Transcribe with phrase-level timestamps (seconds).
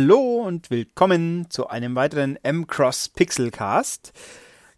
[0.00, 4.14] Hallo und willkommen zu einem weiteren M-Cross Pixelcast.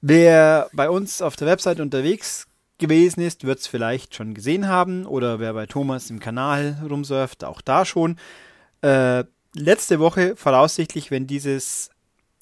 [0.00, 2.48] Wer bei uns auf der Website unterwegs
[2.78, 7.44] gewesen ist, wird es vielleicht schon gesehen haben oder wer bei Thomas im Kanal rumsurft,
[7.44, 8.16] auch da schon.
[8.80, 9.22] Äh,
[9.54, 11.90] letzte Woche voraussichtlich, wenn dieses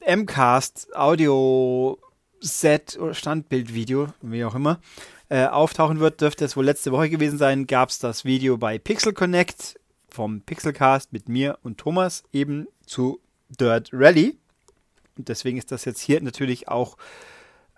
[0.01, 1.98] M-Cast Audio
[2.40, 4.80] Set oder Standbildvideo, wie auch immer,
[5.28, 8.78] äh, auftauchen wird, dürfte es wohl letzte Woche gewesen sein, gab es das Video bei
[8.78, 9.78] Pixel Connect
[10.12, 14.36] vom Pixelcast mit mir und Thomas eben zu Dirt Rally.
[15.16, 16.96] Und deswegen ist das jetzt hier natürlich auch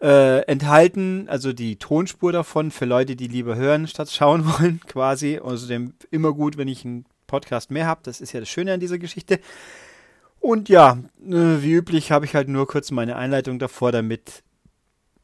[0.01, 5.39] äh, enthalten, also die Tonspur davon für Leute, die lieber hören statt schauen wollen, quasi.
[5.39, 8.01] Außerdem immer gut, wenn ich einen Podcast mehr habe.
[8.05, 9.39] Das ist ja das Schöne an dieser Geschichte.
[10.41, 14.43] Und ja, äh, wie üblich habe ich halt nur kurz meine Einleitung davor, damit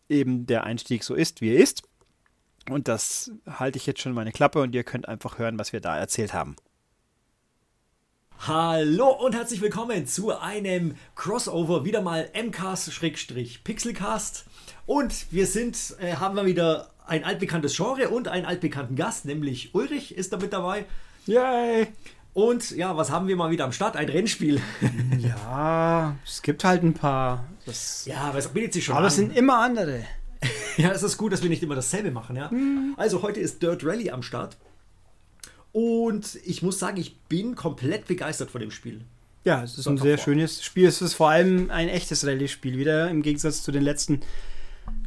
[0.09, 1.83] eben der Einstieg so ist, wie er ist.
[2.71, 5.81] Und das halte ich jetzt schon meine Klappe und ihr könnt einfach hören, was wir
[5.81, 6.57] da erzählt haben.
[8.47, 14.45] Hallo und herzlich willkommen zu einem Crossover, wieder mal MCAST-Pixelcast.
[14.87, 19.75] Und wir sind, äh, haben wir wieder ein altbekanntes Genre und einen altbekannten Gast, nämlich
[19.75, 20.85] Ulrich ist da mit dabei.
[21.27, 21.89] Yay!
[22.33, 23.97] Und ja, was haben wir mal wieder am Start?
[23.97, 24.63] Ein Rennspiel.
[25.19, 27.45] ja, es gibt halt ein paar.
[27.67, 29.09] Das ja, aber es bietet sich schon aber an.
[29.09, 30.05] es sind immer andere.
[30.77, 32.49] ja, es ist gut, dass wir nicht immer dasselbe machen, ja.
[32.51, 32.95] Mhm.
[32.97, 34.57] Also heute ist Dirt Rally am Start.
[35.73, 39.03] Und ich muss sagen, ich bin komplett begeistert von dem Spiel.
[39.45, 40.25] Ja, es ist so ein sehr vor.
[40.25, 40.89] schönes Spiel.
[40.89, 44.21] Es ist vor allem ein echtes Rallye-Spiel wieder, im Gegensatz zu den letzten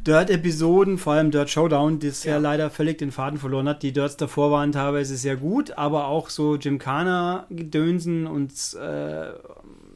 [0.06, 2.32] Dirt-Episoden, vor allem Dirt Showdown, das ja.
[2.32, 2.38] ja.
[2.38, 3.82] leider völlig den Faden verloren hat.
[3.82, 9.32] Die Dirts davor waren teilweise sehr gut, aber auch so Gymkhana-Gedönsen und äh,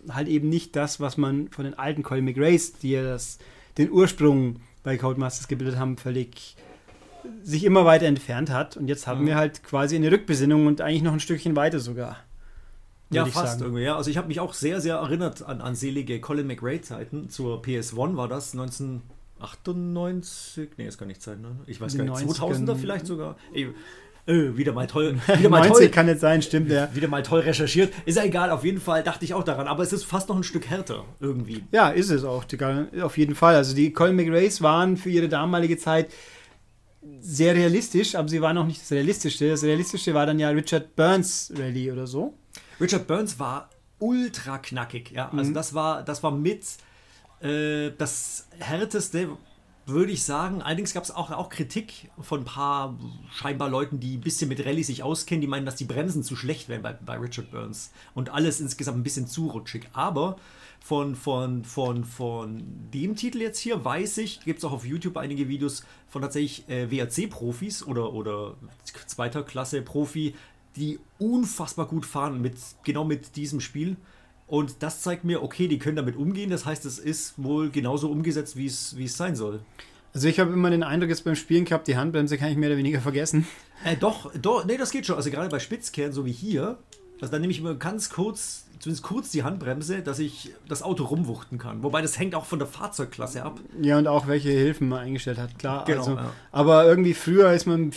[0.09, 3.39] halt eben nicht das, was man von den alten Colin McRae's, die ja das,
[3.79, 6.57] den Ursprung bei Codemasters gebildet haben, völlig
[7.43, 8.77] sich immer weiter entfernt hat.
[8.77, 9.27] Und jetzt haben mhm.
[9.27, 12.17] wir halt quasi eine Rückbesinnung und eigentlich noch ein Stückchen weiter sogar.
[13.11, 13.65] Ja, fast sagen.
[13.65, 13.97] irgendwie, ja.
[13.97, 17.29] Also ich habe mich auch sehr, sehr erinnert an, an selige Colin McRae-Zeiten.
[17.29, 20.71] Zur PS1 war das 1998.
[20.77, 21.57] Nee, das kann nicht sein, ne?
[21.67, 22.17] Ich weiß gar nicht.
[22.17, 23.37] 2000er vielleicht sogar.
[23.53, 23.73] Ey,
[24.27, 25.21] äh, wieder mal toll.
[25.39, 25.89] Wieder mal toll.
[25.89, 26.89] kann jetzt sein, stimmt, ja.
[26.93, 27.93] Wieder mal toll recherchiert.
[28.07, 29.69] Ist ja egal, auf jeden Fall dachte ich auch daran.
[29.69, 31.63] Aber es ist fast noch ein Stück härter, irgendwie.
[31.71, 32.45] Ja, ist es auch.
[33.03, 33.55] Auf jeden Fall.
[33.55, 36.09] Also die Colin McRae's waren für ihre damalige Zeit
[37.21, 39.49] sehr realistisch, aber sie war noch nicht das Realistischste.
[39.49, 42.35] Das Realistischste war dann ja Richard Burns Rally oder so.
[42.81, 45.31] Richard Burns war ultra knackig, ja.
[45.31, 45.55] Also mhm.
[45.55, 46.65] das war, das war mit
[47.41, 49.37] äh, das härteste,
[49.87, 50.63] würde ich sagen.
[50.63, 52.99] Allerdings gab es auch, auch Kritik von ein paar
[53.33, 56.37] scheinbar Leuten, die ein bisschen mit Rallye sich auskennen, die meinen, dass die Bremsen zu
[56.37, 59.89] schlecht wären bei, bei Richard Burns und alles insgesamt ein bisschen zu rutschig.
[59.93, 60.37] Aber
[60.87, 62.63] von, von, von, von
[62.95, 66.69] dem Titel jetzt hier weiß ich, gibt es auch auf YouTube einige Videos von tatsächlich
[66.69, 68.55] äh, WRC-Profis oder, oder
[68.85, 70.37] zweiter Klasse Profi,
[70.77, 72.55] die unfassbar gut fahren mit
[72.85, 73.97] genau mit diesem Spiel.
[74.47, 76.51] Und das zeigt mir, okay, die können damit umgehen.
[76.51, 79.59] Das heißt, es ist wohl genauso umgesetzt, wie es, wie es sein soll.
[80.15, 82.69] Also ich habe immer den Eindruck, jetzt beim Spielen gehabt, die Handbremse kann ich mehr
[82.69, 83.45] oder weniger vergessen.
[83.85, 85.17] Äh, doch, doch, nee, das geht schon.
[85.17, 86.79] Also gerade bei Spitzkehren, so wie hier,
[87.21, 91.05] also dann nehme ich immer ganz kurz zumindest kurz die Handbremse, dass ich das Auto
[91.05, 91.83] rumwuchten kann.
[91.83, 93.61] Wobei das hängt auch von der Fahrzeugklasse ab.
[93.81, 95.85] Ja, und auch welche Hilfen man eingestellt hat, klar.
[95.85, 96.33] Genau, also, ja.
[96.53, 97.93] Aber irgendwie früher ist man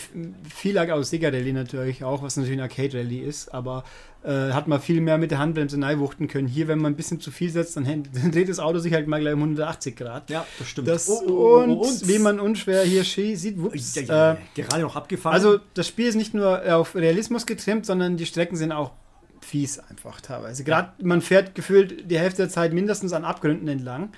[0.48, 3.84] viel aus Sega Rally natürlich auch, was natürlich ein Arcade Rally ist, aber
[4.22, 6.46] äh, hat man viel mehr mit der Handbremse wuchten können.
[6.46, 9.06] Hier, wenn man ein bisschen zu viel setzt, dann, dann dreht das Auto sich halt
[9.06, 10.30] mal gleich um 180 Grad.
[10.30, 10.88] Ja, das stimmt.
[10.88, 14.36] Das, oh, oh, oh, und, und, wie man unschwer hier sieht, wups, ja, ja, äh,
[14.54, 15.34] gerade noch abgefahren.
[15.34, 18.92] Also das Spiel ist nicht nur auf Realismus getrimmt, sondern die Strecken sind auch
[19.40, 20.64] fies einfach teilweise.
[20.64, 24.10] Gerade man fährt gefühlt die Hälfte der Zeit mindestens an Abgründen entlang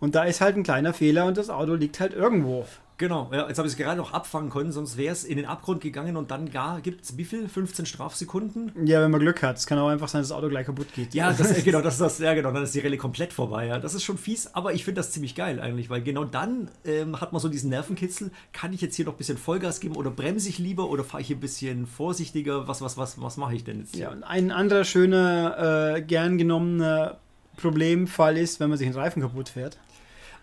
[0.00, 2.66] und da ist halt ein kleiner Fehler und das Auto liegt halt irgendwo.
[2.98, 5.44] Genau, ja, jetzt habe ich es gerade noch abfangen können, sonst wäre es in den
[5.44, 7.46] Abgrund gegangen und dann gar gibt es wie viel?
[7.48, 8.72] 15 Strafsekunden?
[8.86, 9.58] Ja, wenn man Glück hat.
[9.58, 11.12] Es kann auch einfach sein, dass das Auto gleich kaputt geht.
[11.12, 13.66] Ja, das, äh, genau, das, das, ja, genau, dann ist die Rallye komplett vorbei.
[13.66, 13.78] Ja.
[13.78, 17.20] Das ist schon fies, aber ich finde das ziemlich geil eigentlich, weil genau dann ähm,
[17.20, 18.30] hat man so diesen Nervenkitzel.
[18.52, 21.20] Kann ich jetzt hier noch ein bisschen Vollgas geben oder bremse ich lieber oder fahre
[21.20, 22.66] ich hier ein bisschen vorsichtiger?
[22.66, 23.94] Was, was, was, was mache ich denn jetzt?
[23.94, 24.04] Hier?
[24.04, 27.18] Ja, und ein anderer schöner, äh, gern genommener
[27.56, 29.78] Problemfall ist, wenn man sich einen Reifen kaputt fährt.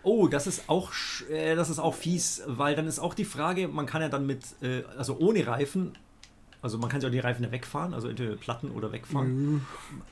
[0.04, 0.92] Oh, das ist auch,
[1.30, 4.26] äh, das ist auch fies, weil dann ist auch die Frage, man kann ja dann
[4.26, 5.96] mit, äh, also ohne Reifen,
[6.64, 9.52] also man kann ja auch die Reifen wegfahren, also entweder Platten oder wegfahren.
[9.52, 9.60] Mhm.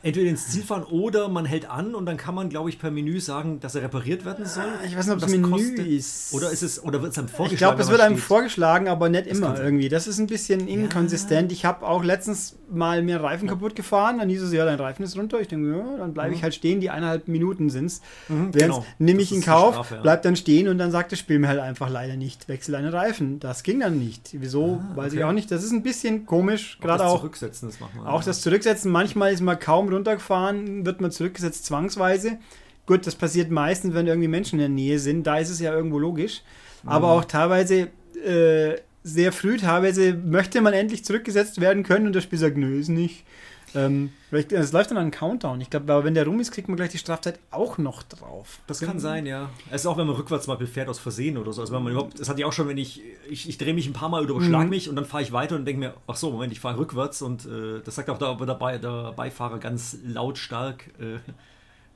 [0.02, 2.90] Entweder ins Ziel fahren oder man hält an und dann kann man, glaube ich, per
[2.90, 4.64] Menü sagen, dass er repariert werden soll.
[4.64, 5.86] Ah, ich weiß nicht, ob das Menü kostet.
[5.86, 6.34] ist.
[6.34, 7.54] Oder ist es, oder wird es einem vorgeschlagen?
[7.54, 8.26] Ich glaube, es wird einem steht.
[8.26, 9.88] vorgeschlagen, aber nicht das immer irgendwie.
[9.88, 11.50] Das ist ein bisschen inkonsistent.
[11.50, 11.56] Ja.
[11.56, 13.54] Ich habe auch letztens mal mehr Reifen ja.
[13.54, 15.40] kaputt gefahren, dann hieß es, ja, dein Reifen ist runter.
[15.40, 16.36] Ich denke, ja, dann bleibe mhm.
[16.36, 18.02] ich halt stehen, die eineinhalb Minuten sind es.
[18.28, 18.84] Mhm, genau.
[18.98, 20.00] nehme ich in Kauf, Strafe, ja.
[20.02, 22.92] bleib dann stehen und dann sagt das Spiel mir halt einfach leider nicht, wechsel deine
[22.92, 23.40] Reifen.
[23.40, 24.30] Das ging dann nicht.
[24.32, 25.16] Wieso, ah, weiß okay.
[25.16, 25.50] ich auch nicht.
[25.50, 26.41] Das ist ein bisschen komisch,
[26.80, 27.20] gerade auch.
[27.20, 28.06] Zurücksetzen, das macht man.
[28.06, 32.38] Auch das Zurücksetzen, manchmal ist man kaum runtergefahren, wird man zurückgesetzt zwangsweise.
[32.86, 35.72] Gut, das passiert meistens, wenn irgendwie Menschen in der Nähe sind, da ist es ja
[35.74, 36.42] irgendwo logisch.
[36.84, 37.12] Aber mhm.
[37.12, 37.88] auch teilweise
[38.24, 42.78] äh, sehr früh, teilweise möchte man endlich zurückgesetzt werden können und das Spiel sagt, nö,
[42.78, 43.24] ist nicht.
[43.74, 45.60] Ähm, es läuft dann an Countdown.
[45.60, 48.60] Ich glaube, aber wenn der rum ist, kriegt man gleich die Strafzeit auch noch drauf.
[48.66, 49.50] Das kann sein, ja.
[49.70, 51.60] Es ist auch, wenn man rückwärts mal fährt aus Versehen oder so.
[51.60, 53.86] Also wenn man überhaupt, das hatte ich auch schon, wenn ich, ich, ich drehe mich
[53.86, 54.70] ein paar Mal oder überschlage mhm.
[54.70, 57.22] mich und dann fahre ich weiter und denke mir, ach so, Moment, ich fahre rückwärts
[57.22, 61.18] und äh, das sagt auch der, der, der Beifahrer ganz lautstark, äh,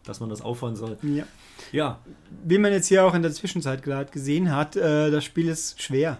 [0.04, 0.96] dass man das auffahren soll.
[1.02, 1.24] Ja.
[1.72, 1.98] ja.
[2.44, 5.82] Wie man jetzt hier auch in der Zwischenzeit gerade gesehen hat, äh, das Spiel ist
[5.82, 6.18] schwer.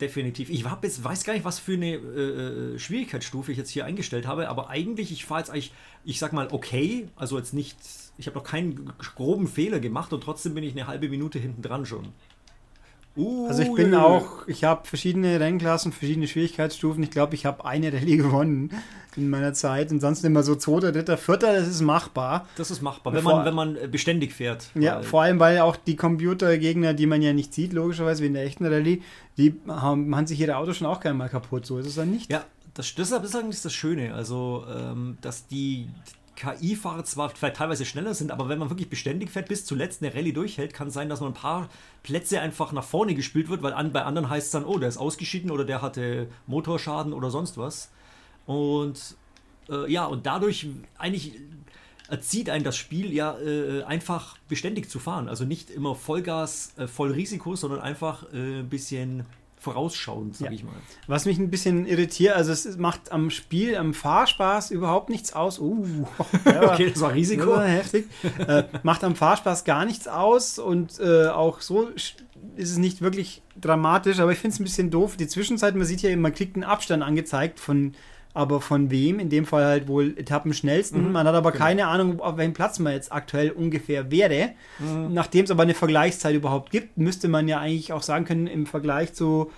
[0.00, 0.50] Definitiv.
[0.50, 3.86] Ich hab jetzt, weiß gar nicht, was für eine äh, äh, Schwierigkeitsstufe ich jetzt hier
[3.86, 5.72] eingestellt habe, aber eigentlich, ich fahre jetzt eigentlich,
[6.04, 7.78] ich sag mal, okay, also jetzt nicht,
[8.18, 11.62] ich habe noch keinen groben Fehler gemacht und trotzdem bin ich eine halbe Minute hinten
[11.62, 12.12] dran schon.
[13.16, 17.02] Uh, also ich bin auch, ich habe verschiedene Rennklassen, verschiedene Schwierigkeitsstufen.
[17.02, 18.70] Ich glaube, ich habe eine Rallye gewonnen
[19.16, 19.90] in meiner Zeit.
[19.90, 22.46] Und sonst immer so zweiter, dritter, vierter, das ist machbar.
[22.56, 24.70] Das ist machbar, wenn man, wenn man beständig fährt.
[24.74, 28.34] Ja, vor allem, weil auch die Computergegner, die man ja nicht sieht, logischerweise wie in
[28.34, 29.02] der echten Rallye,
[29.38, 31.64] die haben, haben sich ihre Autos schon auch gerne mal kaputt.
[31.64, 32.30] So ist es dann nicht.
[32.30, 34.14] Ja, das, deshalb ist eigentlich das Schöne.
[34.14, 35.88] Also, ähm, dass die
[36.36, 40.32] KI-Fahrer zwar teilweise schneller sind, aber wenn man wirklich beständig fährt, bis zuletzt eine Rallye
[40.32, 41.68] durchhält, kann sein, dass man ein paar
[42.02, 44.88] Plätze einfach nach vorne gespielt wird, weil an, bei anderen heißt es dann, oh, der
[44.88, 47.90] ist ausgeschieden oder der hatte Motorschaden oder sonst was.
[48.46, 49.16] Und
[49.68, 50.68] äh, ja, und dadurch
[50.98, 51.32] eigentlich
[52.08, 55.28] erzieht einen das Spiel ja äh, einfach beständig zu fahren.
[55.28, 59.24] Also nicht immer Vollgas, äh, voll Risiko, sondern einfach äh, ein bisschen
[59.66, 60.52] vorausschauend, sag ja.
[60.52, 60.74] ich mal.
[61.08, 65.58] Was mich ein bisschen irritiert, also es macht am Spiel, am Fahrspaß überhaupt nichts aus.
[65.58, 65.84] Uh,
[66.44, 67.48] ja, okay, das war Risiko.
[67.48, 68.06] War heftig.
[68.46, 73.42] äh, macht am Fahrspaß gar nichts aus und äh, auch so ist es nicht wirklich
[73.60, 75.16] dramatisch, aber ich finde es ein bisschen doof.
[75.16, 77.94] Die Zwischenzeit, man sieht ja, man kriegt einen Abstand angezeigt von
[78.36, 79.18] aber von wem?
[79.18, 81.06] In dem Fall halt wohl Etappen schnellsten.
[81.06, 81.64] Mhm, man hat aber genau.
[81.64, 84.50] keine Ahnung, auf welchem Platz man jetzt aktuell ungefähr wäre.
[84.78, 85.14] Mhm.
[85.14, 88.66] Nachdem es aber eine Vergleichszeit überhaupt gibt, müsste man ja eigentlich auch sagen können, im
[88.66, 89.50] Vergleich zu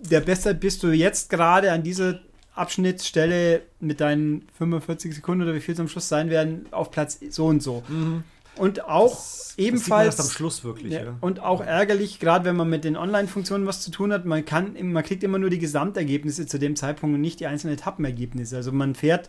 [0.00, 2.20] der Bestzeit bist du jetzt gerade an dieser
[2.54, 7.20] Abschnittsstelle mit deinen 45 Sekunden oder wie viel es am Schluss sein werden, auf Platz
[7.30, 7.84] so und so.
[7.88, 8.24] Mhm.
[8.58, 10.16] Und auch das, ebenfalls.
[10.16, 10.92] Das am Schluss wirklich.
[10.92, 11.16] Ja, ja.
[11.20, 14.76] Und auch ärgerlich, gerade wenn man mit den Online-Funktionen was zu tun hat, man kann,
[14.92, 18.56] man kriegt immer nur die Gesamtergebnisse zu dem Zeitpunkt und nicht die einzelnen Etappenergebnisse.
[18.56, 19.28] Also man fährt,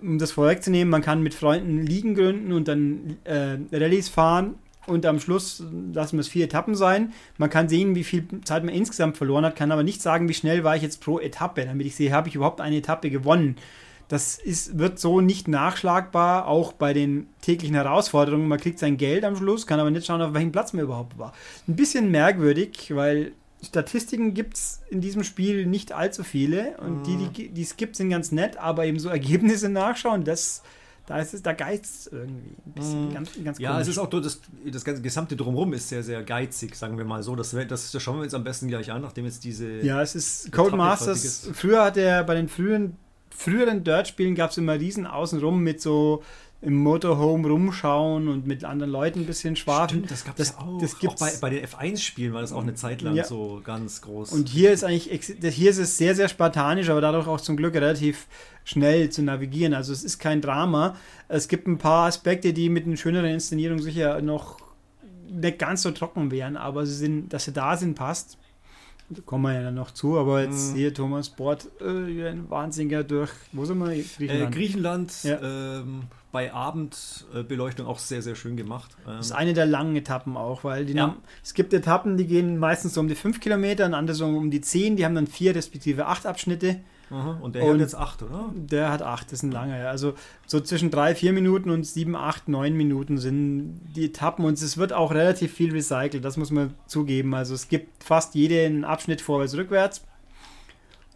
[0.00, 4.54] um das vorwegzunehmen, man kann mit Freunden Ligen gründen und dann äh, Rallyes fahren
[4.88, 5.62] und am Schluss
[5.92, 7.12] lassen wir es vier Etappen sein.
[7.36, 10.34] Man kann sehen, wie viel Zeit man insgesamt verloren hat, kann aber nicht sagen, wie
[10.34, 13.56] schnell war ich jetzt pro Etappe, damit ich sehe, habe ich überhaupt eine Etappe gewonnen.
[14.08, 18.48] Das ist, wird so nicht nachschlagbar, auch bei den täglichen Herausforderungen.
[18.48, 21.18] Man kriegt sein Geld am Schluss, kann aber nicht schauen, auf welchem Platz man überhaupt
[21.18, 21.34] war.
[21.66, 23.32] Ein bisschen merkwürdig, weil
[23.62, 26.78] Statistiken gibt es in diesem Spiel nicht allzu viele.
[26.78, 27.32] Und mhm.
[27.32, 30.62] die, die es gibt, sind ganz nett, aber eben so Ergebnisse nachschauen, das
[31.08, 32.54] da ist es, da geizt irgendwie.
[32.66, 33.14] Ein bisschen, mm.
[33.14, 36.74] ganz, ganz ja, es ist auch das, das ganze gesamte Drumherum ist sehr, sehr geizig,
[36.74, 37.34] sagen wir mal so.
[37.34, 39.80] Das, das, das schauen wir uns am besten gleich an, nachdem jetzt diese.
[39.80, 41.48] Ja, es ist Codemasters.
[41.54, 42.96] Früher hat er bei den frühen
[43.38, 46.24] früheren Dirt-Spielen gab es immer Riesen außenrum mit so
[46.60, 50.00] im Motorhome rumschauen und mit anderen Leuten ein bisschen schwafeln.
[50.00, 50.80] Stimmt, das gab es ja auch.
[50.80, 51.22] Das gibt's.
[51.22, 53.22] auch bei, bei den F1-Spielen war das auch eine Zeit lang ja.
[53.22, 54.32] so ganz groß.
[54.32, 57.74] Und hier ist eigentlich, hier ist es sehr, sehr spartanisch, aber dadurch auch zum Glück
[57.74, 58.26] relativ
[58.64, 59.72] schnell zu navigieren.
[59.72, 60.96] Also es ist kein Drama.
[61.28, 64.58] Es gibt ein paar Aspekte, die mit einer schöneren Inszenierung sicher noch
[65.30, 68.36] nicht ganz so trocken wären, aber sie sind, dass sie da sind, passt.
[69.10, 70.76] Da kommen wir ja dann noch zu, aber jetzt mhm.
[70.76, 73.86] hier Thomas Bord, äh, ein Wahnsinniger durch, wo sind wir?
[73.86, 74.42] Griechenland.
[74.42, 75.78] Äh, Griechenland ja.
[75.80, 78.96] ähm, bei Abendbeleuchtung auch sehr, sehr schön gemacht.
[79.06, 81.04] Ähm, das ist eine der langen Etappen auch, weil die ja.
[81.04, 84.50] haben, es gibt Etappen, die gehen meistens so um die 5 Kilometer, andere so um
[84.50, 86.80] die 10, die haben dann vier respektive acht Abschnitte.
[87.10, 88.50] Aha, und der und hat jetzt acht, oder?
[88.54, 89.88] Der hat acht, das ist ein langer.
[89.88, 90.14] Also
[90.46, 94.76] so zwischen drei, vier Minuten und sieben, acht, neun Minuten sind die Etappen und es
[94.76, 97.34] wird auch relativ viel recycelt, das muss man zugeben.
[97.34, 100.04] Also es gibt fast jeden Abschnitt vorwärts, rückwärts.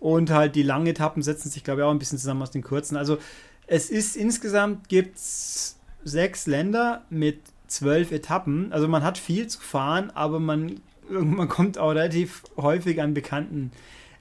[0.01, 2.63] Und halt die langen Etappen setzen sich, glaube ich, auch ein bisschen zusammen aus den
[2.63, 2.97] kurzen.
[2.97, 3.19] Also
[3.67, 8.73] es ist insgesamt gibt es sechs Länder mit zwölf Etappen.
[8.73, 13.71] Also man hat viel zu fahren, aber man, man kommt auch relativ häufig an bekannten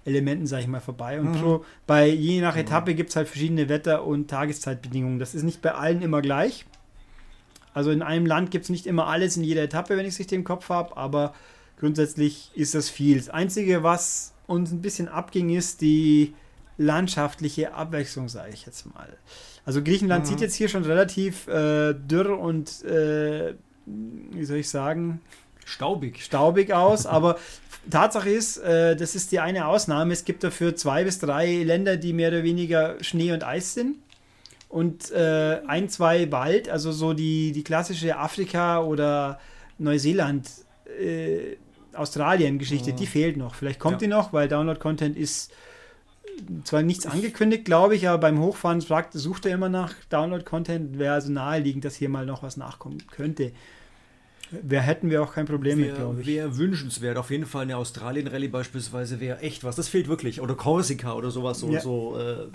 [0.05, 1.19] Elementen, sage ich mal, vorbei.
[1.19, 1.39] Und mhm.
[1.39, 5.19] so bei je nach Etappe gibt es halt verschiedene Wetter- und Tageszeitbedingungen.
[5.19, 6.65] Das ist nicht bei allen immer gleich.
[7.73, 10.19] Also in einem Land gibt es nicht immer alles in jeder Etappe, wenn ich es
[10.19, 11.33] richtig im Kopf habe, aber
[11.79, 13.17] grundsätzlich ist das viel.
[13.17, 16.33] Das Einzige, was uns ein bisschen abging, ist die
[16.77, 19.17] landschaftliche Abwechslung, sage ich jetzt mal.
[19.65, 20.29] Also Griechenland mhm.
[20.29, 23.53] sieht jetzt hier schon relativ äh, dürr und, äh,
[23.85, 25.21] wie soll ich sagen,
[25.65, 26.23] staubig.
[26.23, 27.37] Staubig aus, aber
[27.89, 30.13] Tatsache ist, äh, das ist die eine Ausnahme.
[30.13, 33.97] Es gibt dafür zwei bis drei Länder, die mehr oder weniger Schnee und Eis sind.
[34.69, 39.39] Und äh, ein, zwei Wald, also so die, die klassische Afrika- oder
[39.79, 40.49] Neuseeland,
[40.99, 41.57] äh,
[41.93, 42.95] Australien-Geschichte, mhm.
[42.95, 43.55] die fehlt noch.
[43.55, 44.07] Vielleicht kommt ja.
[44.07, 45.51] die noch, weil Download-Content ist
[46.63, 50.97] zwar nichts angekündigt, glaube ich, aber beim Hochfahren fragt, sucht er immer nach Download-Content.
[50.97, 53.51] Wäre also naheliegend, dass hier mal noch was nachkommen könnte.
[54.51, 56.27] Wer hätten wir auch kein Problem wär, mit, glaube ich.
[56.27, 57.17] Wäre wünschenswert.
[57.17, 59.75] Auf jeden Fall eine Australien-Rallye beispielsweise wäre echt was.
[59.75, 60.41] Das fehlt wirklich.
[60.41, 61.79] Oder Korsika oder sowas, so, ja.
[61.79, 62.47] so äh, äh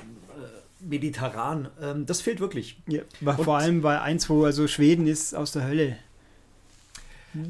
[0.80, 1.68] mediterran.
[1.80, 2.82] Ähm, das fehlt wirklich.
[2.86, 3.02] Ja,
[3.36, 5.96] vor allem, weil eins, wo also Schweden ist aus der Hölle.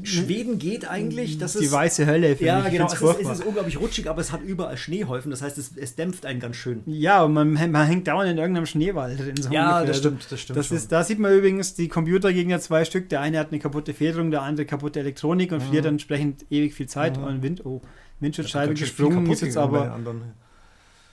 [0.03, 1.37] Schweden geht eigentlich.
[1.37, 2.35] Das die ist, weiße Hölle.
[2.39, 2.71] Ja, ich.
[2.71, 2.85] genau.
[2.87, 5.31] Es ist, es ist, unglaublich rutschig, aber es hat überall Schneehäufen.
[5.31, 6.83] Das heißt, es, es dämpft einen ganz schön.
[6.85, 9.35] Ja, und man, man hängt dauernd in irgendeinem Schneewald drin.
[9.37, 9.87] So ja, ungefähr.
[9.87, 10.27] das stimmt.
[10.31, 13.09] Das, stimmt das ist, da sieht man übrigens, die Computer gegen ja zwei Stück.
[13.09, 15.63] Der eine hat eine kaputte Federung, der andere kaputte Elektronik und mhm.
[15.63, 17.17] verliert dann entsprechend ewig viel Zeit.
[17.17, 17.23] Mhm.
[17.23, 17.81] Und Wind, oh,
[18.19, 19.97] Windschutzscheibe gesprungen ist jetzt aber.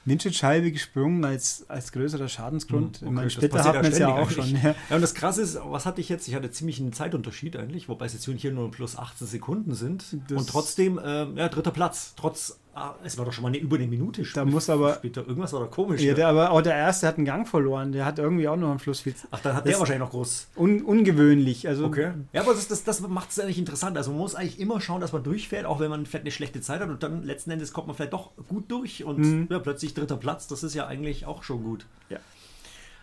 [0.05, 2.99] Windschutzscheibe gesprungen als, als größerer Schadensgrund.
[3.01, 4.35] Hm, okay, meine, Splitter hat man es ja auch eigentlich.
[4.35, 4.63] schon.
[4.63, 4.75] Ja.
[4.91, 4.97] ja.
[4.97, 6.29] und das Krasse ist, was hatte ich jetzt?
[6.29, 10.05] Ich hatte ziemlich einen Zeitunterschied eigentlich, wobei es jetzt hier nur plus 18 Sekunden sind.
[10.29, 13.59] Das und trotzdem, äh, ja, dritter Platz, trotz Ah, es war doch schon mal eine,
[13.59, 15.27] über eine Minute da muss aber später.
[15.27, 16.01] Irgendwas war da komisch.
[16.01, 17.93] Ja, der, aber auch der erste hat einen Gang verloren.
[17.93, 19.15] Der hat irgendwie auch noch am Schluss viel.
[19.31, 20.49] Ach, dann hat der wahrscheinlich noch groß.
[20.57, 21.69] Un, ungewöhnlich.
[21.69, 22.13] Also okay.
[22.33, 23.97] Ja, aber das, das, das macht es eigentlich interessant.
[23.97, 26.61] Also man muss eigentlich immer schauen, dass man durchfährt, auch wenn man vielleicht eine schlechte
[26.61, 29.49] Zeit hat und dann letzten Endes kommt man vielleicht doch gut durch und mhm.
[29.51, 30.49] ja, plötzlich dritter Platz.
[30.49, 31.87] Das ist ja eigentlich auch schon gut.
[32.09, 32.19] Ja.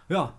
[0.09, 0.33] Ja.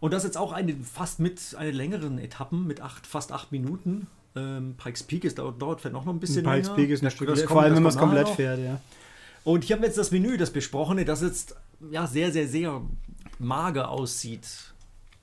[0.00, 4.06] Und das jetzt auch eine fast mit einer längeren Etappen mit acht, fast acht Minuten.
[4.36, 6.76] Ähm, Pikes Peak ist, dauert, dauert vielleicht noch ein bisschen Pikes länger.
[6.76, 8.80] Peak ist ein Stück, vor allem wenn man es komplett fährt, ja.
[9.44, 11.56] Und hier haben wir jetzt das Menü, das besprochene, das jetzt
[11.90, 12.82] ja sehr, sehr, sehr
[13.38, 14.46] mager aussieht.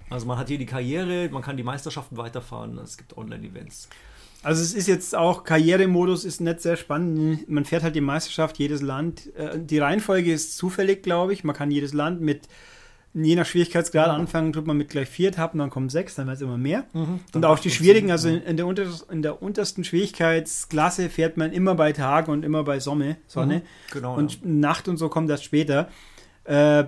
[0.09, 3.89] Also man hat hier die Karriere, man kann die Meisterschaften weiterfahren, es gibt Online-Events.
[4.43, 7.49] Also es ist jetzt auch, Karrieremodus ist nicht sehr spannend.
[7.49, 9.35] Man fährt halt die Meisterschaft, jedes Land.
[9.35, 11.43] Äh, die Reihenfolge ist zufällig, glaube ich.
[11.43, 12.47] Man kann jedes Land mit
[13.23, 16.35] je nach Schwierigkeitsgrad anfangen, tut man mit gleich vier Etappen, dann kommen sechs, dann wird
[16.35, 16.83] es immer mehr.
[16.93, 21.37] Mhm, und auch die schwierigen, also in, in, der unter, in, der untersten Schwierigkeitsklasse fährt
[21.37, 23.17] man immer bei Tag und immer bei Sonne.
[23.27, 23.57] Sonne.
[23.57, 24.39] Mhm, genau, und ja.
[24.43, 25.87] Nacht und so kommt das später.
[26.43, 26.85] Äh,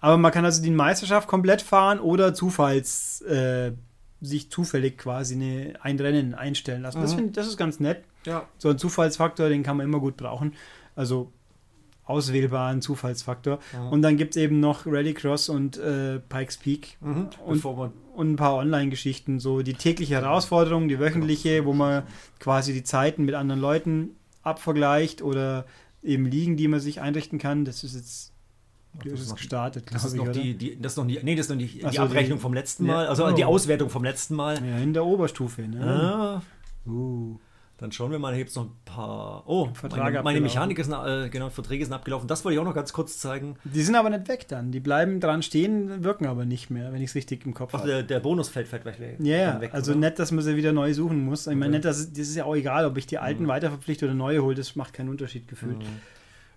[0.00, 3.72] aber man kann also die Meisterschaft komplett fahren oder zufalls äh,
[4.20, 7.00] sich zufällig quasi eine, ein Rennen einstellen lassen.
[7.00, 7.18] Das, mhm.
[7.18, 8.04] find, das ist ganz nett.
[8.26, 8.46] Ja.
[8.58, 10.54] So ein Zufallsfaktor, den kann man immer gut brauchen.
[10.94, 11.32] Also
[12.10, 13.58] auswählbaren Zufallsfaktor.
[13.72, 13.88] Ja.
[13.88, 18.36] Und dann gibt es eben noch Rallycross und äh, Pikes Peak mhm, und, und, ein
[18.36, 22.02] paar Online-Geschichten, so die tägliche Herausforderung, die wöchentliche, wo man
[22.38, 24.10] quasi die Zeiten mit anderen Leuten
[24.42, 25.64] abvergleicht oder
[26.02, 27.64] eben Ligen, die man sich einrichten kann.
[27.64, 28.32] Das ist jetzt
[28.92, 31.36] das, das ist gestartet, das ist noch ich, die, die, das ist noch die, nee,
[31.36, 33.30] das ist noch die, die Abrechnung die, vom letzten Mal, also oh.
[33.30, 34.56] die Auswertung vom letzten Mal.
[34.66, 35.80] Ja, in der Oberstufe, ne?
[35.86, 36.42] Ah.
[36.90, 37.38] Uh.
[37.80, 39.44] Dann schauen wir mal, hier gibt es noch ein paar.
[39.46, 42.28] Oh, Vertrag meine, meine Mechanik ist, äh, genau, Verträge sind abgelaufen.
[42.28, 43.56] Das wollte ich auch noch ganz kurz zeigen.
[43.64, 44.70] Die sind aber nicht weg dann.
[44.70, 47.86] Die bleiben dran stehen, wirken aber nicht mehr, wenn ich es richtig im Kopf habe.
[47.86, 49.16] Der, der Bonus fällt fällt weg.
[49.20, 50.00] Ja, also oder?
[50.00, 51.46] nicht, dass man sie wieder neu suchen muss.
[51.46, 51.56] Ich okay.
[51.56, 53.48] meine, das, das ist ja auch egal, ob ich die alten mhm.
[53.48, 54.54] weiterverpflichte oder neue hole.
[54.54, 55.78] Das macht keinen Unterschied gefühlt.
[55.78, 56.02] Mhm.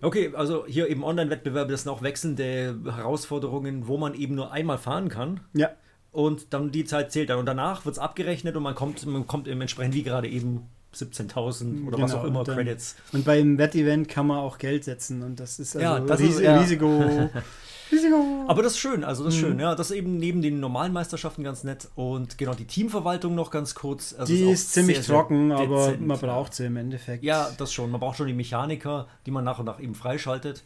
[0.02, 4.76] Okay, also hier eben Online-Wettbewerbe, das sind auch wechselnde Herausforderungen, wo man eben nur einmal
[4.76, 5.40] fahren kann.
[5.54, 5.70] Ja.
[6.12, 7.38] Und dann die Zeit zählt dann.
[7.38, 10.68] Und danach wird es abgerechnet und man kommt, man kommt eben entsprechend, wie gerade eben
[10.94, 12.96] 17.000 oder genau, was auch immer und dann, Credits.
[13.12, 16.34] Und beim Wettevent kann man auch Geld setzen und das ist also ja, das Ris
[16.36, 16.58] ist, ja.
[16.58, 17.30] Risiko.
[17.92, 18.44] Risiko.
[18.48, 19.46] Aber das ist schön, also das ist mhm.
[19.46, 19.74] schön, ja.
[19.74, 21.88] Das ist eben neben den normalen Meisterschaften ganz nett.
[21.94, 24.14] Und genau, die Teamverwaltung noch ganz kurz.
[24.18, 27.24] Also die ist, ist ziemlich sehr, trocken, sehr aber man braucht sie im Endeffekt.
[27.24, 27.90] Ja, das schon.
[27.90, 30.64] Man braucht schon die Mechaniker, die man nach und nach eben freischaltet.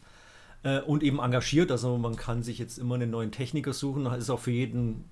[0.63, 1.71] Äh, und eben engagiert.
[1.71, 4.05] Also man kann sich jetzt immer einen neuen Techniker suchen.
[4.05, 5.05] Da ist auch für jeden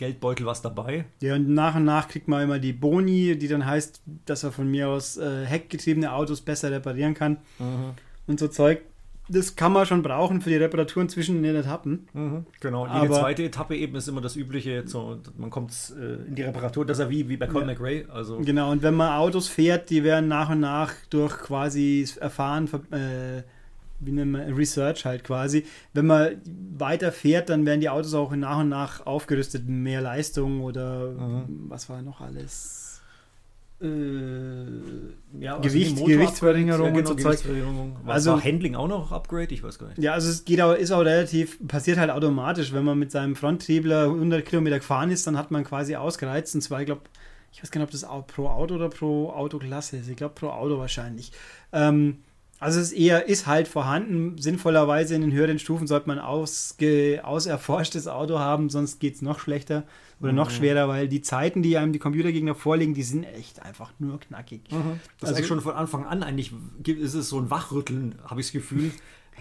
[0.00, 1.04] Geldbeutel was dabei.
[1.20, 4.50] Ja, und nach und nach kriegt man immer die Boni, die dann heißt, dass er
[4.50, 7.36] von mir aus äh, heckgetriebene Autos besser reparieren kann.
[7.58, 7.92] Mhm.
[8.26, 8.80] Und so Zeug.
[9.28, 12.08] Das kann man schon brauchen für die Reparaturen zwischen den Etappen.
[12.14, 12.82] Mhm, genau.
[12.82, 14.82] Und die zweite Etappe eben ist immer das Übliche.
[14.88, 17.74] So, man kommt äh, in die Reparatur, das ist ja wie, wie bei Colin ja.
[17.74, 18.06] McRae.
[18.10, 18.38] Also.
[18.38, 23.42] Genau, und wenn man Autos fährt, die werden nach und nach durch quasi Erfahren äh,
[24.00, 25.64] wie nennt man, Research halt quasi.
[25.92, 26.40] Wenn man
[26.76, 31.66] weiter fährt, dann werden die Autos auch nach und nach aufgerüstet, mehr Leistung oder mhm.
[31.68, 32.80] was war noch alles?
[33.82, 33.86] Äh,
[35.40, 37.38] ja, also Gewicht, also Gewichtsverringerung ja, genau, Zeug.
[38.04, 39.54] Also war Handling auch noch Upgrade?
[39.54, 39.98] Ich weiß gar nicht.
[39.98, 42.74] Ja, also es geht auch, ist auch relativ, passiert halt automatisch.
[42.74, 46.60] Wenn man mit seinem Fronttriebler 100 Kilometer gefahren ist, dann hat man quasi ausgereizt und
[46.60, 47.02] zwar, ich glaube,
[47.52, 50.08] ich weiß gar nicht, ob das pro Auto oder pro Autoklasse ist.
[50.08, 51.32] Ich glaube pro Auto wahrscheinlich.
[51.72, 52.18] Ähm,
[52.60, 54.36] Also es ist eher, ist halt vorhanden.
[54.36, 59.40] Sinnvollerweise in den höheren Stufen sollte man ausge, auserforschtes Auto haben, sonst geht es noch
[59.40, 59.84] schlechter
[60.20, 60.36] oder mhm.
[60.36, 64.20] noch schwerer, weil die Zeiten, die einem die Computergegner vorlegen, die sind echt einfach nur
[64.20, 64.60] knackig.
[64.70, 65.00] Mhm.
[65.18, 66.52] Das also, ist schon von Anfang an eigentlich,
[66.84, 68.92] ist es so ein Wachrütteln, habe ich das Gefühl.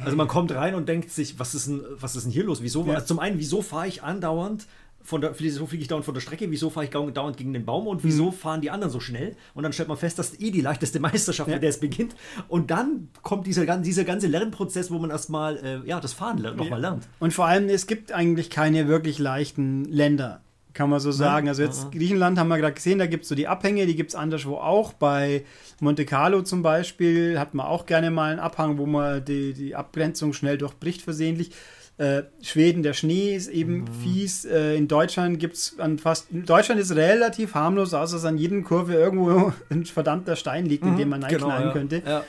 [0.01, 2.61] Also man kommt rein und denkt sich, was ist denn, was ist denn hier los?
[2.61, 2.85] Wieso?
[2.85, 2.93] Ja.
[2.93, 4.65] Also zum einen, wieso fahre ich andauernd
[5.01, 7.65] von der, wieso fliege ich dauernd von der Strecke, wieso fahre ich dauernd gegen den
[7.65, 8.33] Baum und wieso mhm.
[8.33, 9.35] fahren die anderen so schnell?
[9.53, 11.55] Und dann stellt man fest, das ist eh die leichteste Meisterschaft, ja.
[11.55, 12.15] mit der es beginnt.
[12.47, 16.57] Und dann kommt dieser, dieser ganze Lernprozess, wo man erstmal äh, ja, das Fahren lernt,
[16.57, 17.07] nochmal lernt.
[17.19, 20.41] Und vor allem, es gibt eigentlich keine wirklich leichten Länder
[20.73, 21.49] kann man so sagen.
[21.49, 24.11] Also jetzt Griechenland haben wir gerade gesehen, da gibt es so die Abhänge, die gibt
[24.11, 24.93] es anderswo auch.
[24.93, 25.43] Bei
[25.81, 29.75] Monte Carlo zum Beispiel hat man auch gerne mal einen Abhang, wo man die, die
[29.75, 31.51] Abgrenzung schnell durchbricht versehentlich.
[31.99, 33.87] Äh, Schweden, der Schnee ist eben mhm.
[33.87, 34.45] fies.
[34.45, 36.27] Äh, in Deutschland gibt es an fast.
[36.31, 40.91] Deutschland ist relativ harmlos, außer dass an jedem Kurve irgendwo ein verdammter Stein liegt, mhm.
[40.91, 41.73] in den man genau, reinknallen ja.
[41.73, 42.03] könnte.
[42.05, 42.19] Ja.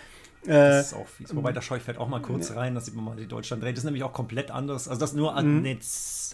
[0.42, 1.36] Äh, das ist auch fies.
[1.36, 3.76] Wobei der Scheuch fällt auch mal kurz rein, da sieht man mal die Deutschland dreht.
[3.76, 4.88] Das ist nämlich auch komplett anders.
[4.88, 5.78] Also das nur an, mhm.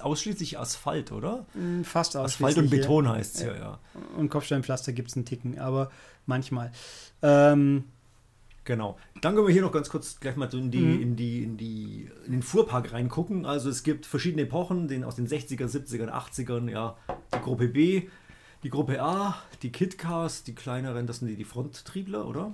[0.01, 1.45] ausschließlich Asphalt, oder?
[1.53, 2.57] Mm, fast ausschließlich.
[2.57, 3.79] Asphalt und Beton heißt es ja, ja.
[4.17, 5.91] Und Kopfsteinpflaster gibt es einen Ticken, aber
[6.25, 6.73] manchmal.
[7.21, 7.85] Ähm,
[8.67, 8.99] Genau.
[9.21, 11.01] Dann können wir hier noch ganz kurz gleich mal in, die, mhm.
[11.01, 13.47] in, die, in, die, in den Fuhrpark reingucken.
[13.47, 16.97] Also es gibt verschiedene Epochen, den aus den 60er, 70er, 80ern, ja,
[17.33, 18.09] die Gruppe B,
[18.65, 22.53] die Gruppe A, die Kit-Cars, die kleineren, das sind die, die Fronttriebler, oder?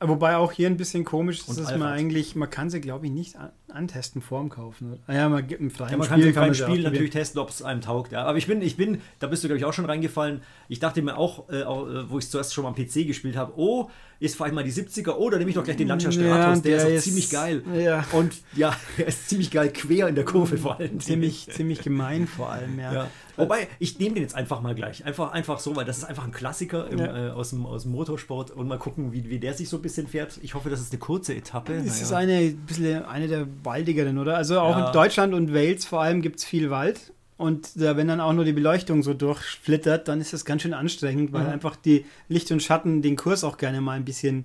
[0.00, 3.12] Wobei auch hier ein bisschen komisch ist, dass man eigentlich, man kann sie, glaube ich,
[3.12, 3.36] nicht
[3.74, 4.98] antesten vorm Kaufen.
[5.06, 6.18] Ah ja, man gibt im freien ja, man Spiel.
[6.18, 8.12] Kann im freien Spiel natürlich testen, ob es einem taugt.
[8.12, 8.24] Ja.
[8.24, 10.42] Aber ich bin, ich bin, da bist du, glaube ich, auch schon reingefallen.
[10.68, 13.36] Ich dachte mir auch, äh, auch äh, wo ich zuerst schon mal am PC gespielt
[13.36, 13.90] habe, oh,
[14.20, 16.34] jetzt fahre ich mal die 70er, oh, dann nehme ich doch gleich den Lancia Stratos,
[16.34, 17.62] ja, der, der, ist auch ziemlich geil.
[17.74, 18.04] Ja.
[18.12, 21.00] Und ja, er ist ziemlich geil quer in der Kurve vor allem.
[21.00, 22.92] Ziemlich, ziemlich gemein vor allem, ja.
[22.92, 23.10] ja.
[23.36, 25.04] Wobei, ich nehme den jetzt einfach mal gleich.
[25.04, 27.28] Einfach, einfach so, weil das ist einfach ein Klassiker im, ja.
[27.28, 29.82] äh, aus, dem, aus dem Motorsport und mal gucken, wie, wie der sich so ein
[29.82, 30.38] bisschen fährt.
[30.42, 31.74] Ich hoffe, das ist eine kurze Etappe.
[31.74, 32.02] Das naja.
[32.02, 34.36] ist eine, bisschen, eine der waldigeren, oder?
[34.36, 34.86] Also auch ja.
[34.86, 37.12] in Deutschland und Wales vor allem gibt es viel Wald.
[37.36, 40.74] Und da, wenn dann auch nur die Beleuchtung so durchflittert, dann ist das ganz schön
[40.74, 41.50] anstrengend, weil mhm.
[41.50, 44.44] einfach die Licht und Schatten den Kurs auch gerne mal ein bisschen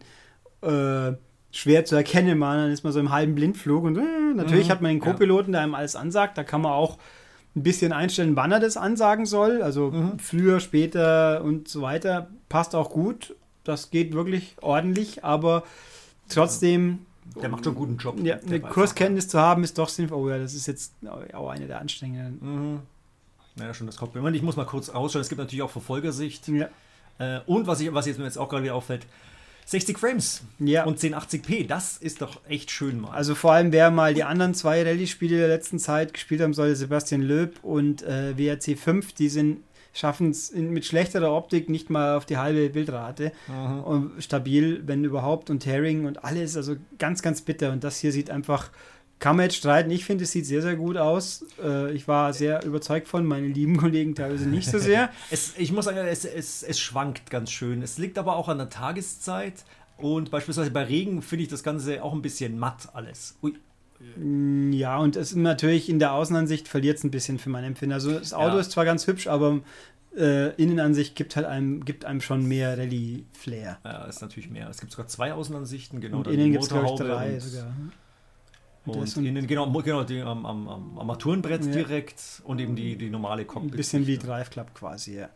[0.61, 1.11] äh,
[1.51, 2.57] schwer zu erkennen waren.
[2.57, 4.71] Dann ist man so im halben Blindflug und äh, natürlich mhm.
[4.71, 6.37] hat man den Co-Piloten, der einem alles ansagt.
[6.37, 6.97] Da kann man auch
[7.55, 9.61] ein bisschen einstellen, wann er das ansagen soll.
[9.61, 10.17] Also mhm.
[10.17, 12.29] früher, später und so weiter.
[12.49, 13.35] Passt auch gut.
[13.63, 15.63] Das geht wirklich ordentlich, aber
[16.27, 17.05] trotzdem.
[17.41, 18.19] Der macht schon einen guten Job.
[18.23, 20.17] Ja, eine Kurskenntnis zu haben ist doch sinnvoll.
[20.17, 20.93] Oh ja, das ist jetzt
[21.33, 22.39] auch eine der anstrengenden.
[22.41, 22.79] Mhm.
[23.55, 24.23] Naja, schon das Cockpit.
[24.35, 25.21] Ich muss mal kurz ausschauen.
[25.21, 26.47] Es gibt natürlich auch Verfolgersicht.
[26.47, 26.69] Ja.
[27.19, 29.05] Äh, und was, ich, was jetzt mir jetzt auch gerade wieder auffällt,
[29.65, 30.83] 60 Frames ja.
[30.85, 33.11] und 1080p, das ist doch echt schön mal.
[33.11, 36.75] Also vor allem, wer mal die anderen zwei Rallye-Spiele der letzten Zeit gespielt haben soll,
[36.75, 39.59] Sebastian Löb und äh, WRC 5, die sind
[39.93, 43.31] schaffen es mit schlechterer Optik nicht mal auf die halbe Bildrate.
[43.85, 47.71] Und stabil, wenn überhaupt, und Tearing und alles, also ganz, ganz bitter.
[47.71, 48.69] Und das hier sieht einfach
[49.19, 49.91] kann man jetzt streiten.
[49.91, 51.45] Ich finde, es sieht sehr, sehr gut aus.
[51.61, 55.09] Äh, ich war sehr überzeugt von, meine lieben Kollegen teilweise nicht so sehr.
[55.29, 57.81] es, ich muss sagen, es, es, es schwankt ganz schön.
[57.81, 59.65] Es liegt aber auch an der Tageszeit.
[59.97, 63.37] Und beispielsweise bei Regen finde ich das Ganze auch ein bisschen matt alles.
[63.43, 63.53] Ui.
[64.71, 67.93] Ja, und es ist natürlich in der Außenansicht verliert es ein bisschen für mein Empfinden.
[67.93, 68.59] Also das Auto ja.
[68.59, 69.61] ist zwar ganz hübsch, aber
[70.17, 73.79] äh, Innenansicht gibt halt einem, gibt einem schon mehr Rallye-Flair.
[73.83, 74.69] Ja, ist natürlich mehr.
[74.69, 76.19] Es gibt sogar zwei Außenansichten, genau.
[76.19, 77.73] Und innen gibt es, glaube ich, drei sogar.
[78.85, 81.71] Und innen, genau, genau die, am, am, am Armaturenbrett ja.
[81.71, 83.73] direkt und eben die, die normale Cockpit.
[83.73, 85.29] Ein bisschen wie Drive Club quasi, ja.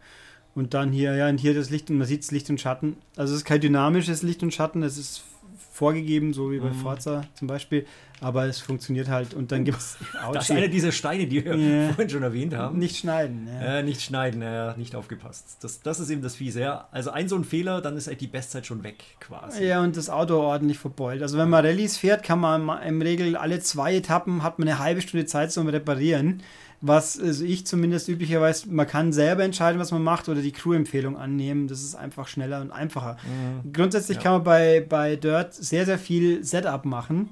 [0.56, 2.98] Und dann hier, ja, und hier das Licht und man sieht das Licht und Schatten.
[3.16, 5.24] Also es ist kein dynamisches Licht und Schatten, es ist
[5.72, 6.76] vorgegeben, so wie bei mhm.
[6.76, 7.86] Forza zum Beispiel
[8.24, 9.98] aber es funktioniert halt und dann gibt es.
[10.34, 11.88] Das ist einer dieser Steine, die wir yeah.
[11.90, 12.80] vorhin schon erwähnt haben.
[12.80, 13.48] Nicht schneiden.
[13.48, 13.80] Ja.
[13.80, 15.58] Äh, nicht schneiden, äh, nicht aufgepasst.
[15.62, 16.62] Das, das ist eben das Fiese.
[16.62, 16.88] Ja.
[16.92, 19.66] Also ein so ein Fehler, dann ist halt die Bestzeit schon weg quasi.
[19.66, 21.22] Ja, und das Auto ordentlich verbeult.
[21.22, 24.80] Also wenn man Rallyes fährt, kann man im Regel alle zwei Etappen, hat man eine
[24.80, 26.42] halbe Stunde Zeit zum Reparieren.
[26.86, 31.18] Was also ich zumindest üblicherweise, man kann selber entscheiden, was man macht oder die Crew-Empfehlung
[31.18, 31.68] annehmen.
[31.68, 33.18] Das ist einfach schneller und einfacher.
[33.24, 33.72] Mhm.
[33.72, 34.24] Grundsätzlich ja.
[34.24, 37.30] kann man bei, bei Dirt sehr, sehr viel Setup machen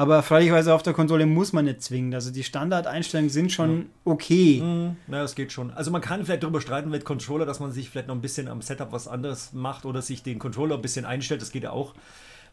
[0.00, 2.14] aber freilicherweise auf der Konsole muss man nicht zwingen.
[2.14, 4.62] Also die Standardeinstellungen sind schon okay.
[4.62, 4.96] Mhm.
[5.08, 5.72] Ja, das geht schon.
[5.72, 8.48] Also man kann vielleicht darüber streiten mit Controller, dass man sich vielleicht noch ein bisschen
[8.48, 11.42] am Setup was anderes macht oder sich den Controller ein bisschen einstellt.
[11.42, 11.94] Das geht ja auch.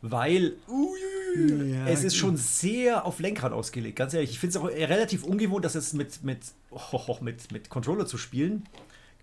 [0.01, 0.97] Weil ui,
[1.37, 4.31] ja, es ist schon sehr auf Lenkrad ausgelegt, ganz ehrlich.
[4.31, 8.17] Ich finde es auch relativ ungewohnt, das jetzt mit, mit, oh, mit, mit Controller zu
[8.17, 8.67] spielen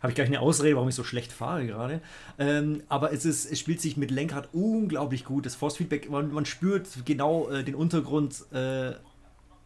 [0.04, 2.02] habe ich gleich eine Ausrede, warum ich so schlecht fahre gerade.
[2.38, 5.46] Ähm, aber es, ist, es spielt sich mit Lenkrad unglaublich gut.
[5.46, 8.92] Das Force-Feedback, man, man, spürt genau äh, den Untergrund äh,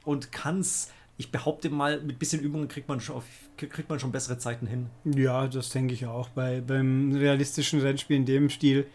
[0.05, 3.25] und kann es, ich behaupte mal, mit bisschen Übungen kriegt man schon, auf,
[3.57, 4.87] kriegt man schon bessere Zeiten hin.
[5.05, 6.29] Ja, das denke ich auch.
[6.29, 8.87] Bei, beim realistischen Rennspiel in dem Stil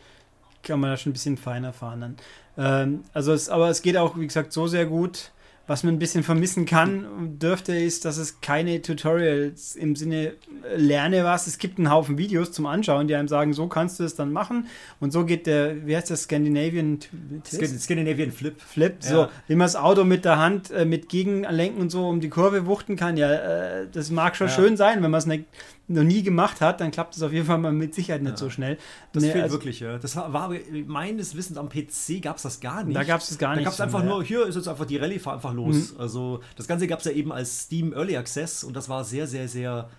[0.61, 1.99] kann man da schon ein bisschen feiner fahren.
[1.99, 2.15] Dann.
[2.57, 5.31] Ähm, also es, aber es geht auch, wie gesagt, so sehr gut.
[5.65, 10.75] Was man ein bisschen vermissen kann, dürfte, ist, dass es keine Tutorials im Sinne äh,
[10.75, 11.47] lerne was.
[11.47, 14.33] Es gibt einen Haufen Videos zum Anschauen, die einem sagen, so kannst du es dann
[14.33, 14.67] machen.
[14.99, 16.99] Und so geht der, wie heißt das, Scandinavian
[17.45, 17.81] Twist?
[17.81, 18.59] Scandinavian Flip.
[18.59, 19.09] Flip, ja.
[19.09, 19.27] so.
[19.47, 22.65] Wie man das Auto mit der Hand, äh, mit Gegenlenken und so um die Kurve
[22.65, 23.15] wuchten kann.
[23.15, 24.53] Ja, äh, das mag schon ja.
[24.53, 25.45] schön sein, wenn man es nicht
[25.87, 28.37] noch nie gemacht hat, dann klappt es auf jeden Fall mal mit Sicherheit nicht ja.
[28.37, 28.77] so schnell.
[29.11, 29.97] Das nee, fehlt also, wirklich, ja.
[29.97, 30.51] Das war,
[30.85, 32.95] meines Wissens am PC gab es das gar nicht.
[32.95, 33.59] Da gab es das gar nicht.
[33.59, 35.93] Da gab es einfach nur, hier ist jetzt einfach die Rallye, fahr einfach los.
[35.93, 35.99] Mhm.
[35.99, 39.27] Also das Ganze gab es ja eben als Steam Early Access und das war sehr,
[39.27, 39.89] sehr, sehr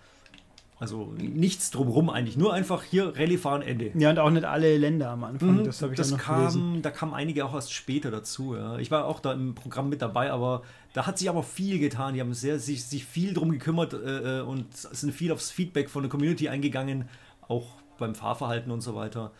[0.84, 3.90] also nichts drumherum eigentlich, nur einfach hier Rallye fahren, Ende.
[3.94, 5.56] Ja, und auch nicht alle Länder am Anfang.
[5.56, 6.82] Mhm, das habe ich das dann noch kam, gelesen.
[6.82, 8.54] Da kamen einige auch erst später dazu.
[8.54, 8.78] Ja.
[8.78, 12.12] Ich war auch da im Programm mit dabei, aber da hat sich aber viel getan.
[12.12, 15.88] Die haben sehr, sich, sich viel drum gekümmert äh, äh und sind viel aufs Feedback
[15.88, 17.08] von der Community eingegangen,
[17.48, 17.66] auch
[17.98, 19.32] beim Fahrverhalten und so weiter.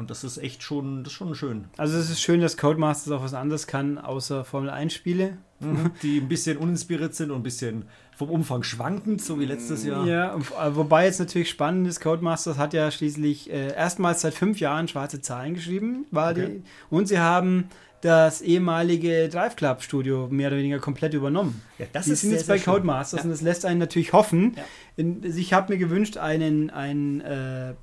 [0.00, 1.66] Und das ist echt schon, das schon schön.
[1.76, 5.36] Also es ist schön, dass Codemasters auch was anderes kann, außer Formel 1 Spiele.
[5.60, 7.84] Mhm, die ein bisschen uninspiriert sind und ein bisschen
[8.16, 10.06] vom Umfang schwankend, so wie letztes Jahr.
[10.06, 14.58] Ja, äh, wobei jetzt natürlich spannend ist, Codemasters hat ja schließlich äh, erstmals seit fünf
[14.58, 16.06] Jahren schwarze Zahlen geschrieben.
[16.10, 16.62] War okay.
[16.62, 17.68] die, und sie haben
[18.00, 21.60] das ehemalige Drive Club Studio mehr oder weniger komplett übernommen.
[21.78, 23.24] Ja, das die ist sind jetzt bei Codemasters ja.
[23.24, 24.56] und das lässt einen natürlich hoffen.
[24.96, 25.04] Ja.
[25.22, 27.74] Ich habe mir gewünscht, einen, einen äh,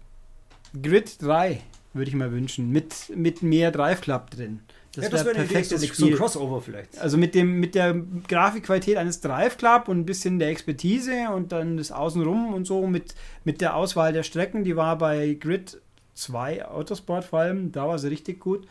[0.82, 1.62] Grid 3
[1.97, 4.62] würde ich mir wünschen, mit, mit mehr Drive Club drin.
[4.93, 5.69] Das ja, das wäre perfekt.
[5.69, 6.97] So, so ein Crossover vielleicht.
[6.99, 7.95] Also mit, dem, mit der
[8.27, 12.88] Grafikqualität eines Drive Club und ein bisschen der Expertise und dann das Außenrum und so
[12.88, 15.79] mit, mit der Auswahl der Strecken, die war bei Grid
[16.15, 18.67] 2 Autosport vor allem, da war sie richtig gut.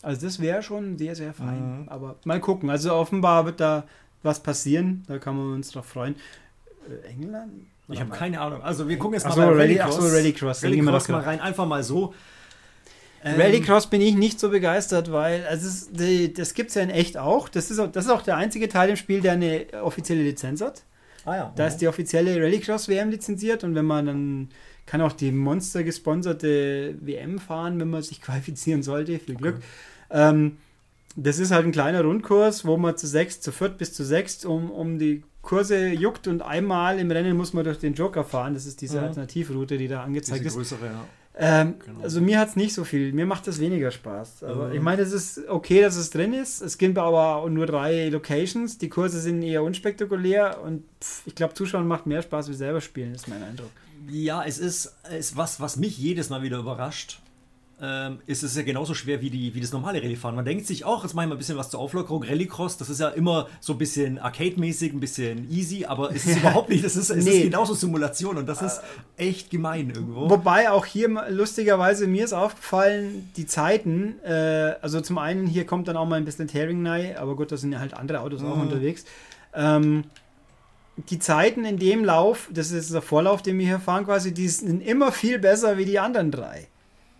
[0.00, 1.82] Also das wäre schon sehr, sehr fein.
[1.82, 1.88] Mhm.
[1.88, 2.70] Aber mal gucken.
[2.70, 3.84] Also offenbar wird da
[4.22, 5.04] was passieren.
[5.06, 6.16] Da kann man uns drauf freuen.
[6.88, 7.66] Äh, England?
[7.88, 8.62] Ich habe keine Ahnung.
[8.62, 9.96] Also wir gucken jetzt mal so, bei Rallycross.
[9.96, 10.64] Ach so, Rallycross.
[10.64, 11.40] Rallycross mal rein.
[11.40, 12.14] Einfach mal so.
[13.24, 16.82] Ähm, Rallycross bin ich nicht so begeistert, weil also es, die, das gibt es ja
[16.82, 17.48] in echt auch.
[17.48, 17.90] Das ist, auch.
[17.90, 20.82] das ist auch der einzige Teil im Spiel, der eine offizielle Lizenz hat.
[21.24, 21.52] Ah ja.
[21.54, 24.48] Da ist die offizielle Rallycross-WM lizenziert und wenn man dann
[24.86, 29.18] kann auch die Monster gesponserte WM fahren, wenn man sich qualifizieren sollte.
[29.18, 29.56] Viel Glück.
[30.08, 30.30] Okay.
[30.30, 30.56] Ähm,
[31.14, 34.44] das ist halt ein kleiner Rundkurs, wo man zu sechs, zu viert bis zu sechs
[34.44, 38.54] um, um die Kurse juckt und einmal im Rennen muss man durch den Joker fahren.
[38.54, 39.00] Das ist diese.
[39.00, 40.92] Alternativroute, die da angezeigt diese größere, ist.
[40.92, 41.04] Ja.
[41.34, 42.02] Ähm, genau.
[42.02, 44.44] Also mir hat es nicht so viel, mir macht das weniger Spaß.
[44.44, 44.74] Aber mhm.
[44.74, 46.60] ich meine, es ist okay, dass es drin ist.
[46.60, 48.76] Es gibt aber nur drei Locations.
[48.78, 52.80] Die Kurse sind eher unspektakulär und pff, ich glaube, Zuschauen macht mehr Spaß wie selber
[52.80, 53.70] spielen, ist mein Eindruck.
[54.10, 57.21] Ja, es ist, ist was, was mich jedes Mal wieder überrascht
[57.82, 60.36] ähm, ist es ja genauso schwer wie, die, wie das normale Rallye-Fahren.
[60.36, 62.22] Man denkt sich auch, jetzt mache ich mal ein bisschen was zur Auflockerung.
[62.22, 66.38] Rallycross, das ist ja immer so ein bisschen Arcade-mäßig, ein bisschen easy, aber es ist
[66.38, 67.38] überhaupt nicht, das ist, es nee.
[67.38, 68.80] ist genauso Simulation und das ist
[69.16, 70.30] echt gemein irgendwo.
[70.30, 75.88] Wobei auch hier lustigerweise mir ist aufgefallen, die Zeiten, äh, also zum einen hier kommt
[75.88, 78.42] dann auch mal ein bisschen Tearing nahe, aber gut, da sind ja halt andere Autos
[78.42, 78.52] mhm.
[78.52, 79.04] auch unterwegs.
[79.54, 80.04] Ähm,
[81.10, 84.46] die Zeiten in dem Lauf, das ist der Vorlauf, den wir hier fahren quasi, die
[84.46, 86.68] sind immer viel besser wie die anderen drei.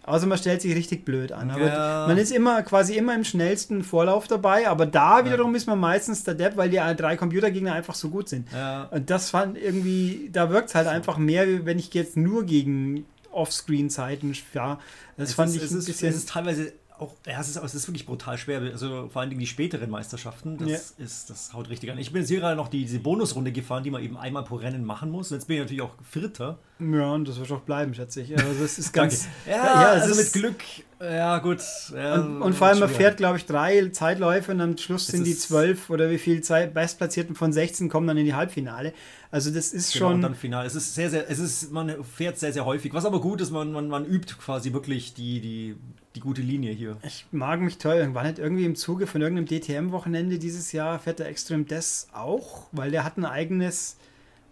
[0.04, 1.50] Außer man stellt sich richtig blöd an.
[1.50, 2.04] Aber ja.
[2.08, 5.56] man ist immer quasi immer im schnellsten Vorlauf dabei, aber da wiederum ja.
[5.56, 8.48] ist man meistens der Depp, weil die drei Computergegner einfach so gut sind.
[8.52, 8.84] Ja.
[8.90, 13.06] Und das fand irgendwie, da wirkt es halt einfach mehr, wenn ich jetzt nur gegen
[13.30, 14.78] Offscreen-Zeiten ja,
[15.16, 16.08] Das es fand ist, ich ein bisschen.
[16.08, 18.60] Es ist teilweise auch, ja, es ist, es ist wirklich brutal schwer.
[18.60, 21.04] Also vor allen Dingen die späteren Meisterschaften, das ja.
[21.04, 21.98] ist, das haut richtig an.
[21.98, 24.56] Ich bin jetzt hier gerade noch die, diese Bonusrunde gefahren, die man eben einmal pro
[24.56, 25.30] Rennen machen muss.
[25.30, 26.58] Und jetzt bin ich natürlich auch Vierter.
[26.78, 28.36] Ja, und das wird auch bleiben, schätze ich.
[28.36, 29.28] Also das ist ganz.
[29.46, 30.62] ja, ja, also mit Glück.
[31.00, 31.60] Ja, gut.
[31.94, 35.26] Ja, und, und, vor allem, man fährt, glaube ich, drei Zeitläufe und am Schluss sind
[35.26, 38.92] die zwölf oder wie viel Zeit, Bestplatzierten von 16 kommen dann in die Halbfinale.
[39.32, 40.14] Also das ist genau, schon.
[40.16, 40.66] Und dann Finale.
[40.66, 42.92] Es ist sehr, sehr, es ist, man fährt sehr, sehr häufig.
[42.94, 45.76] Was aber gut ist, man, man, man übt quasi wirklich die, die
[46.14, 46.96] die gute Linie hier.
[47.02, 48.14] Ich mag mich toll.
[48.14, 52.66] War nicht irgendwie im Zuge von irgendeinem DTM-Wochenende dieses Jahr, fährt der Extreme Death auch,
[52.72, 53.96] weil der hat ein eigenes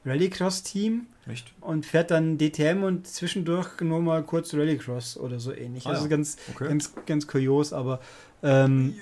[0.04, 1.06] Rallycross-Team.
[1.26, 1.52] Echt?
[1.60, 5.86] Und fährt dann DTM und zwischendurch nur mal kurz Rallycross oder so ähnlich.
[5.86, 6.08] Ah, also ja.
[6.08, 6.68] ganz, okay.
[6.68, 8.00] ganz, ganz kurios, aber
[8.42, 8.94] ähm,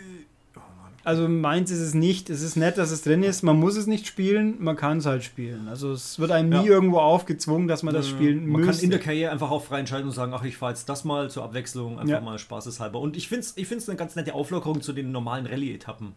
[1.08, 2.28] also meins ist es nicht.
[2.28, 3.42] Es ist nett, dass es drin ist.
[3.42, 5.66] Man muss es nicht spielen, man kann es halt spielen.
[5.66, 6.60] Also es wird einem ja.
[6.60, 8.58] nie irgendwo aufgezwungen, dass man das spielen muss.
[8.58, 8.74] Man müsste.
[8.74, 11.04] kann in der Karriere einfach auch frei entscheiden und sagen, ach, ich fahre jetzt das
[11.04, 12.20] mal zur Abwechslung, einfach ja.
[12.20, 13.00] mal spaßeshalber.
[13.00, 16.14] Und ich finde es ich eine ganz nette Auflockerung zu den normalen Rallye-Etappen.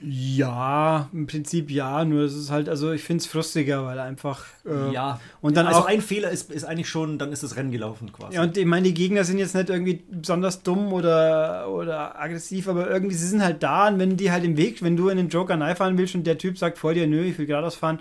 [0.00, 4.44] Ja, im Prinzip ja, nur es ist halt, also ich finde es frustiger, weil einfach.
[4.66, 5.86] Äh, ja, und dann also auch.
[5.86, 8.34] ein Fehler ist, ist eigentlich schon, dann ist das Rennen gelaufen quasi.
[8.34, 12.68] Ja, und ich meine, die Gegner sind jetzt nicht irgendwie besonders dumm oder, oder aggressiv,
[12.68, 15.16] aber irgendwie, sie sind halt da und wenn die halt im Weg, wenn du in
[15.16, 17.98] den Joker fahren willst und der Typ sagt vor dir, nö, ich will geradeaus fahren,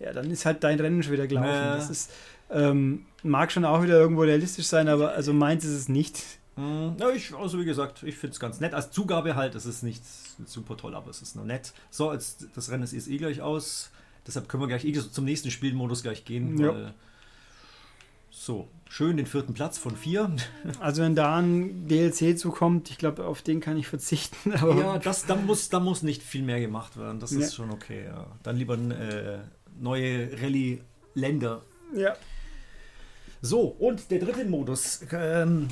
[0.00, 1.48] ja, dann ist halt dein Rennen schon wieder gelaufen.
[1.48, 1.76] Äh.
[1.76, 2.12] Das ist,
[2.50, 6.22] ähm, mag schon auch wieder irgendwo realistisch sein, aber also meins ist es nicht.
[6.58, 8.74] Hm, ja, ich, also wie gesagt, ich finde es ganz nett.
[8.74, 10.02] Als Zugabe halt, es ist nicht
[10.44, 11.72] super toll, aber es ist noch nett.
[11.90, 13.90] So, jetzt, das Rennen ist eh gleich aus.
[14.26, 16.58] Deshalb können wir gleich eh zum nächsten Spielmodus gleich gehen.
[16.58, 16.74] Ja.
[16.74, 16.94] Weil,
[18.30, 20.30] so, schön den vierten Platz von vier.
[20.80, 24.52] Also wenn da ein DLC zukommt, ich glaube, auf den kann ich verzichten.
[24.54, 27.20] Aber Ja, das, da, muss, da muss nicht viel mehr gemacht werden.
[27.20, 27.56] Das ist Ja.
[27.56, 28.04] schon okay.
[28.04, 28.26] Ja.
[28.42, 29.38] Dann lieber äh,
[29.80, 31.62] neue Rallye-Länder.
[31.94, 32.16] ja.
[33.40, 35.00] So, und der dritte Modus.
[35.12, 35.68] Ähm,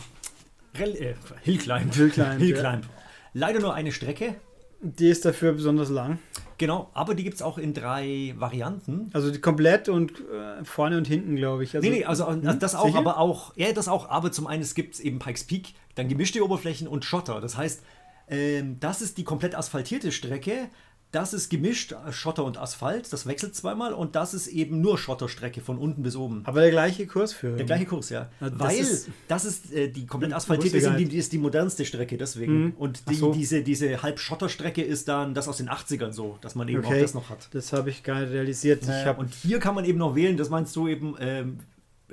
[0.79, 1.95] Rallye, äh, Hillclimb.
[1.95, 2.85] Hillclimb, Hillclimb.
[3.33, 4.37] Leider nur eine Strecke.
[4.81, 6.19] Die ist dafür besonders lang.
[6.59, 9.11] Genau, aber die gibt es auch in drei Varianten.
[9.13, 11.75] Also die komplett und äh, vorne und hinten, glaube ich.
[11.75, 12.99] Also, nee, nee, also äh, das auch, Sicher?
[12.99, 16.43] aber auch, ja, das auch, aber zum einen, es gibt eben Pikes Peak, dann gemischte
[16.43, 17.41] Oberflächen und Schotter.
[17.41, 17.83] Das heißt,
[18.29, 20.69] ähm, das ist die komplett asphaltierte Strecke,
[21.17, 24.99] das ist gemischt äh, Schotter und Asphalt, das wechselt zweimal und das ist eben nur
[24.99, 26.43] Schotterstrecke von unten bis oben.
[26.45, 27.57] aber der gleiche Kursführer.
[27.57, 28.31] Der gleiche Kurs, ja.
[28.41, 32.17] Das Weil ist- das ist äh, die komplett asphaltierte, ist die, ist die modernste Strecke,
[32.19, 32.65] deswegen.
[32.67, 32.73] Mhm.
[32.79, 33.33] Und Ach die, so.
[33.33, 37.01] diese, diese Halbschotterstrecke ist dann das aus den 80ern so, dass man eben auch Okay,
[37.03, 37.49] das noch hat.
[37.53, 38.83] das habe ich gar nicht realisiert.
[38.83, 41.59] ich hab, und hier kann man eben noch wählen, das meinst du eben ähm,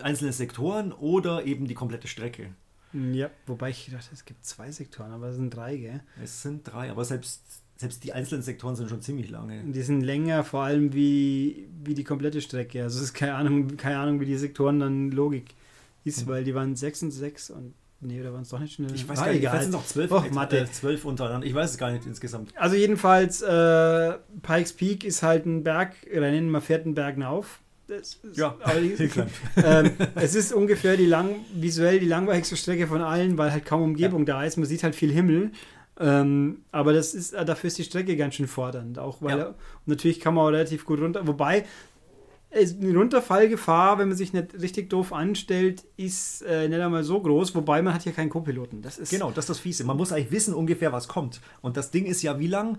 [0.02, 2.50] einzelne Sektoren oder eben die komplette Strecke.
[2.94, 6.02] ja, wobei ich dachte, es gibt zwei Sektoren, aber es sind drei, gell?
[6.24, 7.42] Es sind drei, aber selbst,
[7.84, 9.62] selbst die einzelnen Sektoren sind schon ziemlich lange.
[9.66, 12.82] Die sind länger, vor allem wie, wie die komplette Strecke.
[12.84, 15.54] Also es ist keine Ahnung, keine Ahnung, wie die Sektoren dann Logik
[16.06, 16.28] ist, Hm.
[16.28, 18.90] weil die waren sechs und sechs und nee, oder waren es doch nicht schnell.
[18.96, 20.60] Ich weiß Ah, gar nicht, vielleicht sind es noch zwölf, Och, Mathe.
[20.60, 21.46] äh, zwölf untereinander.
[21.46, 22.52] Ich weiß es gar nicht insgesamt.
[22.58, 27.18] Also jedenfalls, äh, Pikes Peak ist halt ein Bergrennen, man fährt einen Berg
[27.88, 28.56] ist, Ja,
[29.58, 33.82] ähm, es ist ungefähr die lang, visuell die langweiligste Strecke von allen, weil halt kaum
[33.82, 34.58] Umgebung da ist.
[34.58, 35.52] Man sieht halt viel Himmel.
[36.00, 38.98] Ähm, aber das ist, äh, dafür ist die Strecke ganz schön fordernd.
[39.00, 39.56] Auch weil Ja.
[39.86, 41.26] natürlich kann man auch relativ gut runter.
[41.28, 41.66] Wobei
[42.56, 47.56] eine Runterfallgefahr, wenn man sich nicht richtig doof anstellt, ist äh, nicht einmal so groß.
[47.56, 48.82] Wobei man hat hier keinen Co-Piloten.
[48.84, 49.84] Das ist Genau, das ist das Fiese.
[49.86, 51.42] Man muss eigentlich wissen ungefähr, was kommt.
[51.62, 52.78] Und das Ding ist ja wie lang?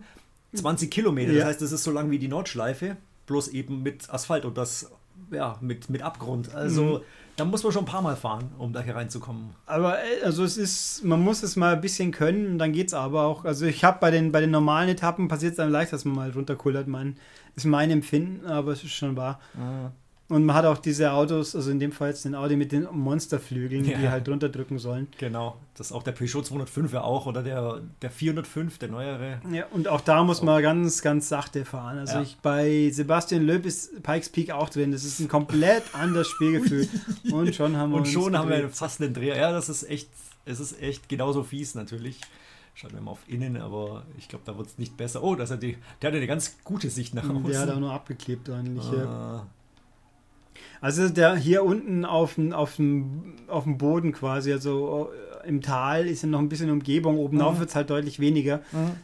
[0.54, 1.32] 20 Kilometer.
[1.32, 1.46] Das Ja.
[1.46, 2.96] heißt, das ist so lang wie die Nordschleife,
[3.26, 4.92] bloß eben mit Asphalt und das,
[5.30, 6.54] ja, mit, mit Abgrund.
[6.54, 7.00] Also, Mhm.
[7.36, 9.50] da muss man schon ein paar Mal fahren, um da hier reinzukommen.
[9.66, 12.94] Aber äh, also es ist, man muss es mal ein bisschen können und dann geht's
[12.94, 13.44] aber auch.
[13.44, 16.14] Also ich habe bei den, bei den normalen Etappen passiert es dann leicht, dass man
[16.14, 16.86] mal runterkullert.
[16.86, 17.16] Mein,
[17.56, 19.40] ist mein Empfinden, aber es ist schon wahr.
[20.28, 22.88] Und man hat auch diese Autos, also in dem Fall jetzt den Audi mit den
[22.90, 23.98] Monsterflügeln, Ja.
[23.98, 25.06] die halt runterdrücken sollen.
[25.18, 25.56] Genau.
[25.76, 29.40] Das ist auch der Peugeot 205 ja auch oder der, der 405, der neuere.
[29.52, 31.98] Ja, und auch da muss man ganz, ganz sachte fahren.
[31.98, 32.22] Also Ja.
[32.22, 34.92] ich bei Sebastian Löb ist Pikes Peak auch drin.
[34.92, 36.88] Das ist ein komplett anderes Spielgefühl.
[37.32, 39.36] und schon haben wir Und schon haben wir fast einen Dreher.
[39.36, 40.08] Ja, das ist echt,
[40.46, 42.18] es ist echt genauso fies natürlich.
[42.72, 45.22] Schauen wir mal auf innen, aber ich glaube, da wird es nicht besser.
[45.22, 47.44] Oh, das hat die, der hat eine ganz gute Sicht nach außen.
[47.46, 48.84] Der hat auch nur abgeklebt ordentlich.
[48.90, 49.46] ja.
[50.80, 55.10] Also der hier unten auf dem, auf dem, auf dem Boden quasi, also
[55.44, 57.60] äh, im Tal ist ja noch ein bisschen Umgebung, oben auf Mhm.
[57.60, 58.60] wird es halt deutlich weniger.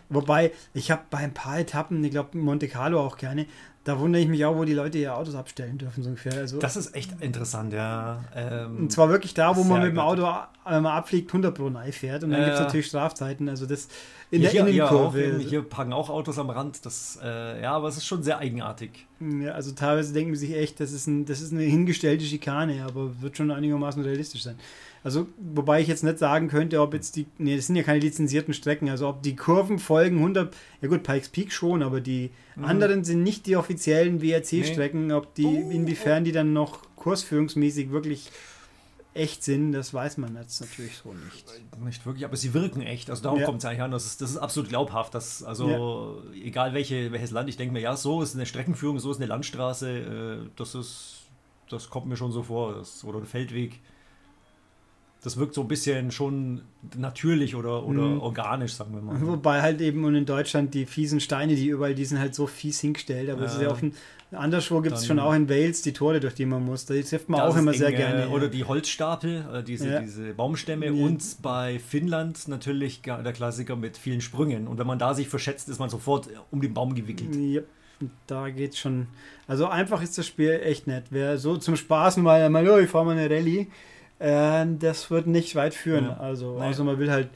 [0.08, 3.46] Wobei, ich habe bei ein paar Etappen, ich glaube Monte Carlo auch gerne,
[3.90, 6.34] da wundere ich mich auch, wo die Leute ihr Autos abstellen dürfen, so ungefähr.
[6.34, 8.22] Also, Das ist echt interessant, ja.
[8.36, 9.98] Ähm, und zwar wirklich da, wo man mit dem.
[9.98, 10.22] Auto,
[10.64, 12.22] wenn man abfliegt, 100 pro Nei fährt.
[12.22, 13.48] Und dann Ja, gibt es natürlich Strafzeiten.
[13.48, 13.88] Also das
[14.30, 15.24] in hier, der hier, auch, Innenkurve.
[15.24, 16.86] eben, hier parken auch Autos am Rand.
[16.86, 19.06] Das, äh, ja, aber es ist schon sehr eigenartig.
[19.18, 22.84] Ja, also teilweise denken sie sich echt, das ist, ein, das ist eine hingestellte Schikane,
[22.86, 24.56] aber wird schon einigermaßen realistisch sein.
[25.02, 28.00] Also, wobei ich jetzt nicht sagen könnte, ob jetzt die, nee, das sind ja keine
[28.00, 32.30] lizenzierten Strecken, also ob die Kurven folgen 100, ja gut, Pikes Peak schon, aber die
[32.60, 38.30] anderen sind nicht die offiziellen WRC-Strecken, ob die, Oh, inwiefern die dann noch kursführungsmäßig wirklich
[39.14, 41.46] echt sind, das weiß man jetzt natürlich so nicht.
[41.84, 43.10] Nicht wirklich, aber sie wirken echt.
[43.10, 43.46] Also darum Ja.
[43.46, 43.90] kommt es eigentlich an.
[43.90, 45.14] Das ist, das ist absolut glaubhaft.
[45.14, 49.10] Dass, also egal welche, welches Land, ich denke mir, ja, so ist eine Streckenführung, so
[49.10, 50.42] ist eine Landstraße.
[50.44, 51.22] Äh, das ist,
[51.68, 52.74] das kommt mir schon so vor.
[52.74, 53.80] Das, oder ein Feldweg.
[55.22, 56.62] Das wirkt so ein bisschen schon
[56.96, 58.20] natürlich oder, oder Mhm.
[58.20, 59.20] organisch, sagen wir mal.
[59.20, 62.46] Wobei halt eben und in Deutschland die fiesen Steine, die überall, die sind halt so
[62.46, 63.28] fies hingestellt.
[63.28, 63.92] Aber es ist ja ein,
[64.32, 66.86] anderswo gibt es schon auch in Wales die Tore, durch die man muss.
[66.86, 68.28] Da trifft man auch immer sehr eng, äh, gerne.
[68.30, 68.50] Oder ja.
[68.50, 70.00] die Holzstapel, äh, diese, Ja.
[70.00, 70.86] diese Baumstämme.
[70.86, 70.92] Ja.
[70.92, 74.68] Und bei Finnland natürlich der Klassiker mit vielen Sprüngen.
[74.68, 77.36] Und wenn man da sich verschätzt, ist man sofort äh, um den Baum gewickelt.
[77.36, 77.60] Ja,
[78.26, 79.08] da geht's schon.
[79.46, 81.04] Also einfach ist das Spiel echt nett.
[81.10, 83.66] Wer so zum Spaß mal, mal oh, ich fahre mal eine Rallye,
[84.20, 86.04] äh, das wird nicht weit führen.
[86.06, 86.16] Ja.
[86.18, 86.66] Also, Nee.
[86.66, 87.30] außer man will halt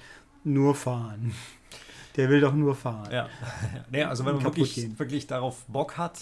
[0.44, 1.35] nur fahren.
[2.16, 3.09] Der will doch nur fahren.
[3.11, 3.29] Ja,
[3.90, 4.97] nee, also wenn man wirklich, gehen.
[5.01, 6.20] wirklich darauf Bock hat,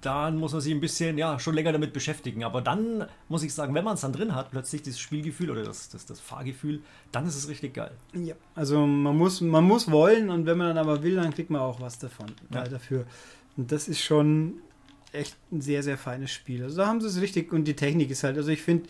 [0.00, 2.42] dann muss man sich ein bisschen, ja, schon länger damit beschäftigen.
[2.44, 5.62] Aber dann muss ich sagen, wenn man es dann drin hat, plötzlich dieses Spielgefühl oder
[5.64, 6.80] das, das, das Fahrgefühl,
[7.12, 7.90] dann ist es richtig geil.
[8.14, 11.50] Ja, also man muss, man muss wollen und wenn man dann aber will, dann kriegt
[11.50, 12.62] man auch was davon Ja.
[12.64, 13.04] äh, dafür.
[13.58, 14.54] Und das ist schon
[15.12, 16.62] echt ein sehr, sehr feines Spiel.
[16.62, 18.88] Also da haben sie es richtig und die Technik ist halt, also ich finde,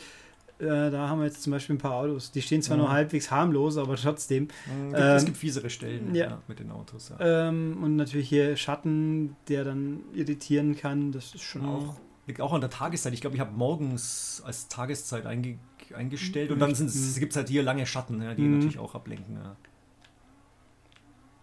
[0.60, 2.30] Äh, da haben wir jetzt zum Beispiel ein paar Autos.
[2.32, 2.82] Die stehen zwar Ja.
[2.82, 4.44] nur halbwegs harmlos, aber trotzdem.
[4.66, 6.26] Mhm, Ähm, es gibt fiesere Stellen ja.
[6.30, 6.42] ja.
[6.48, 7.12] mit den Autos.
[7.18, 11.12] Ähm, und natürlich hier Schatten, der dann irritieren kann.
[11.12, 11.96] Das ist schon auch.
[12.26, 13.12] Liegt auch an der Tageszeit.
[13.14, 15.58] Ich glaube, ich habe morgens als Tageszeit einge
[15.92, 17.14] eingestellt und dann Mhm.
[17.18, 18.54] gibt es halt hier lange Schatten, die Mhm.
[18.58, 19.38] natürlich auch ablenken.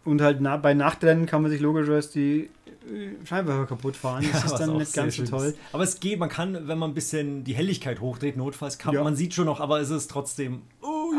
[0.07, 0.11] Ja.
[0.11, 2.49] Und halt na, bei Nachtrennen kann man sich logischerweise die
[2.89, 4.25] äh, Scheinwerfer kaputt fahren.
[4.31, 5.45] Das ist was dann nicht ganz so toll.
[5.47, 5.57] ist.
[5.73, 9.03] Aber es geht, man kann, wenn man ein bisschen die Helligkeit hochdreht, notfalls kann Ja.
[9.03, 10.61] man sieht schon noch, aber es ist trotzdem.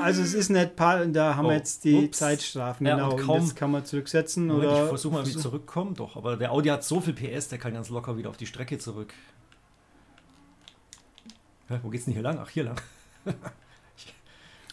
[0.03, 2.19] Also es ist nicht paar, da haben wir Oh, jetzt die ups.
[2.19, 3.13] Zeitstrafen, Ja, genau.
[3.15, 4.83] und Und kaum- das kann man zurücksetzen Moment, oder.
[4.85, 5.93] ich versuche mal, wie ich zurückkomme.
[5.95, 8.47] Doch, aber der Audi hat so viel PS, der kann ganz locker wieder auf die
[8.47, 9.13] Strecke zurück.
[11.69, 12.39] Hä, wo geht's denn hier lang?
[12.41, 12.77] Ach, hier lang.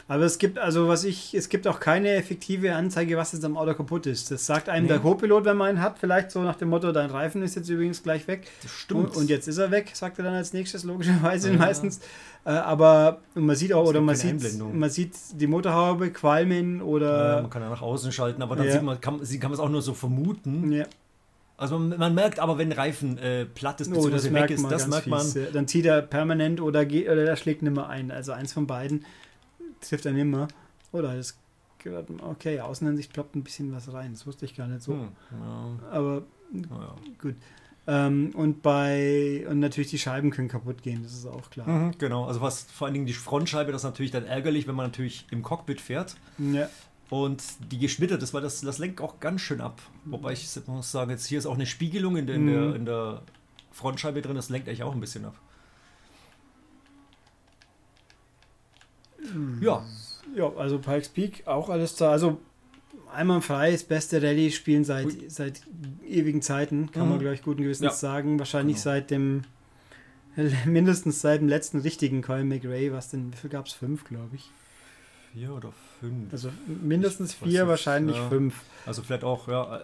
[0.07, 3.57] Aber es gibt, also was ich, es gibt auch keine effektive Anzeige, was jetzt am
[3.57, 4.29] Auto kaputt ist.
[4.29, 4.89] Das sagt einem Nee.
[4.89, 7.69] der Co-Pilot, wenn man einen hat, vielleicht so nach dem Motto, dein Reifen ist jetzt
[7.69, 8.47] übrigens gleich weg.
[8.61, 11.57] Das Und, und jetzt ist er weg, sagt er dann als nächstes, logischerweise Ja.
[11.57, 12.01] meistens.
[12.45, 17.41] Äh, aber man sieht auch, oder man sieht, man sieht die Motorhaube qualmen oder.
[17.41, 18.73] man kann ja nach außen schalten, aber dann Ja.
[18.73, 20.71] sieht man, kann, kann man es auch nur so vermuten.
[20.71, 20.85] ja.
[21.57, 24.25] Also man, man merkt aber, wenn Reifen äh, platt ist Oh, das bzw.
[24.25, 25.21] weg merkt ist, man das merkt man.
[25.21, 25.33] fies.
[25.35, 28.11] Ja, Dann zieht er permanent oder, geht, oder er schlägt nimmer ein.
[28.11, 29.05] Also eins von beiden
[29.89, 30.47] trifft er nimmer.
[30.91, 31.37] Oder das
[32.23, 34.13] okay, Außenansicht ploppt ein bisschen was rein.
[34.13, 34.93] Das wusste ich gar nicht so.
[34.93, 36.95] Hm, ja, Aber naja.
[37.21, 37.35] gut.
[37.87, 41.67] Ähm, und bei und natürlich die Scheiben können kaputt gehen, das ist auch klar.
[41.67, 44.73] Mhm, genau, also was vor allen Dingen die Frontscheibe, das ist natürlich dann ärgerlich, wenn
[44.73, 46.67] man natürlich im Cockpit fährt Ja.
[47.11, 49.79] und die geschnittert ist, weil das, das lenkt auch ganz schön ab.
[50.05, 52.49] Wobei ich muss sagen, jetzt hier ist auch eine Spiegelung in der, in Mhm.
[52.51, 53.21] der, in der
[53.71, 55.35] Frontscheibe drin, das lenkt eigentlich auch ein bisschen ab.
[59.61, 59.83] Ja,
[60.35, 62.11] ja, also Pikes Peak auch alles da.
[62.11, 62.39] Also
[63.13, 65.25] einwandfrei, das beste Rallye spielen seit, Ui.
[65.29, 65.61] seit
[66.07, 67.21] ewigen Zeiten, kann man Mhm.
[67.21, 67.91] gleich guten Gewissens Ja.
[67.97, 68.39] sagen.
[68.39, 68.83] Wahrscheinlich Genau.
[68.83, 69.43] seit dem
[70.65, 73.73] mindestens seit dem letzten richtigen Colin McRae, was denn, wie viel gab es?
[73.73, 74.49] Fünf, glaube ich.
[75.33, 76.31] vier oder fünf.
[76.31, 76.49] Also
[76.81, 78.29] mindestens Ich vier, wahrscheinlich ja.
[78.29, 78.61] fünf.
[78.85, 79.81] Also vielleicht auch, ja,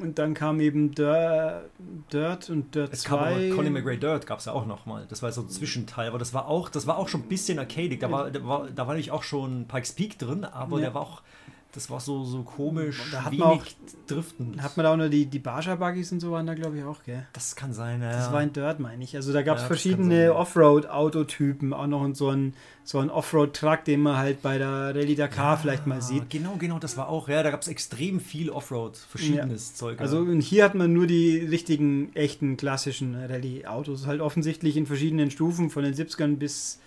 [0.00, 1.64] Und dann kam eben Dirt,
[2.12, 3.50] Dirt und Dirt es kam aber 2.
[3.50, 5.06] Colin McRae Dirt gab es ja auch nochmal.
[5.08, 7.58] Das war so ein Zwischenteil, aber das war auch, das war auch schon ein bisschen
[7.58, 7.98] arcadig.
[8.00, 10.86] Da war, da war, da war nämlich auch schon Pikes Peak drin, aber Ja.
[10.86, 11.22] der war auch,
[11.72, 13.64] das war so, so komisch, Da hat wenig man auch-
[14.06, 14.62] driften.
[14.62, 17.02] Hat man da auch nur die, die Barsha-Buggies und so waren da, glaube ich, auch,
[17.04, 17.26] gell?
[17.34, 18.10] Das kann sein, ja.
[18.10, 19.14] Das war ein Dirt, meine ich.
[19.16, 20.34] Also da gab es Ja, verschiedene.
[20.34, 22.54] Offroad-Autotypen, auch noch so ein,
[22.84, 26.30] so ein Offroad-Truck, den man halt bei der Rallye Dakar vielleicht mal sieht.
[26.30, 29.96] Genau, genau, das war auch, ja, da gab es extrem viel Offroad, verschiedenes Zeug.
[29.96, 30.00] ja.
[30.00, 34.06] Also und hier hat man nur die richtigen, echten, klassischen Rallye-Autos.
[34.06, 36.80] Halt offensichtlich in verschiedenen Stufen, von den 70ern bis,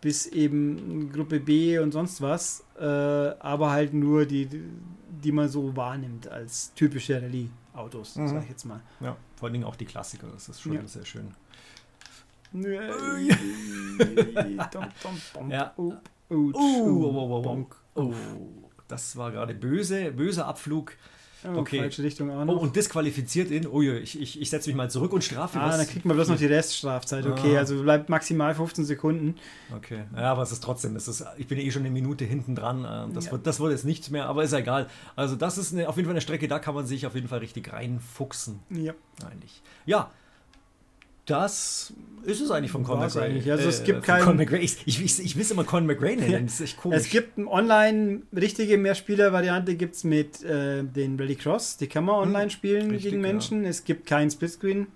[0.00, 2.64] bis eben Gruppe B und sonst was.
[2.78, 4.48] Äh, aber halt nur die,
[5.22, 8.28] die man so wahrnimmt als typische Rallye-Autos, Mhm.
[8.28, 8.80] sag ich jetzt mal.
[9.00, 10.86] ja, vor allen Dingen auch die Klassiker, das ist schon Ja.
[10.86, 11.34] sehr schön.
[15.50, 15.72] Ja.
[15.76, 15.92] Oh,
[16.30, 17.66] oh, Uh, oh.
[17.94, 18.14] Oh,
[18.86, 20.92] das war gerade böse, böser Abflug.
[21.44, 21.78] Oh, Okay.
[21.78, 22.56] Falsche Richtung auch Oh, noch.
[22.62, 23.66] und disqualifiziert ihn.
[23.66, 25.76] Oh, ich, ich, ich setze mich mal zurück und strafe ah, was.
[25.78, 27.26] dann kriegt man bloß noch die Reststrafzeit.
[27.26, 27.60] Okay, Ah.
[27.60, 29.36] also bleibt maximal 15 Sekunden.
[29.76, 32.54] Okay, ja, aber es ist trotzdem, es ist, ich bin eh schon eine Minute hinten
[32.56, 32.84] dran.
[32.84, 33.32] äh, Das, Ja.
[33.32, 34.88] wird, das wird jetzt nichts mehr, aber ist ja egal.
[35.16, 37.28] Also, das ist eine, auf jeden Fall eine Strecke, da kann man sich auf jeden
[37.28, 38.58] Fall richtig reinfuchsen.
[38.70, 38.94] Ja.
[39.30, 39.62] Eigentlich.
[39.86, 40.10] Ja,
[41.28, 41.92] das
[42.24, 43.20] ist es eigentlich von Conor McRae.
[43.22, 43.50] eigentlich.
[43.50, 44.58] Also es gibt von kein- Conor McRae.
[44.58, 46.98] Ich, ich, ich, ich will es immer Conor McRae nennen, das ist echt komisch.
[46.98, 51.76] Es gibt eine online richtige Mehrspieler-Variante gibt es mit äh, den Rallycross.
[51.76, 53.30] Die kann man online spielen Hm, richtig, gegen ja.
[53.32, 53.64] Menschen.
[53.64, 54.88] Es gibt keinen Splitscreen,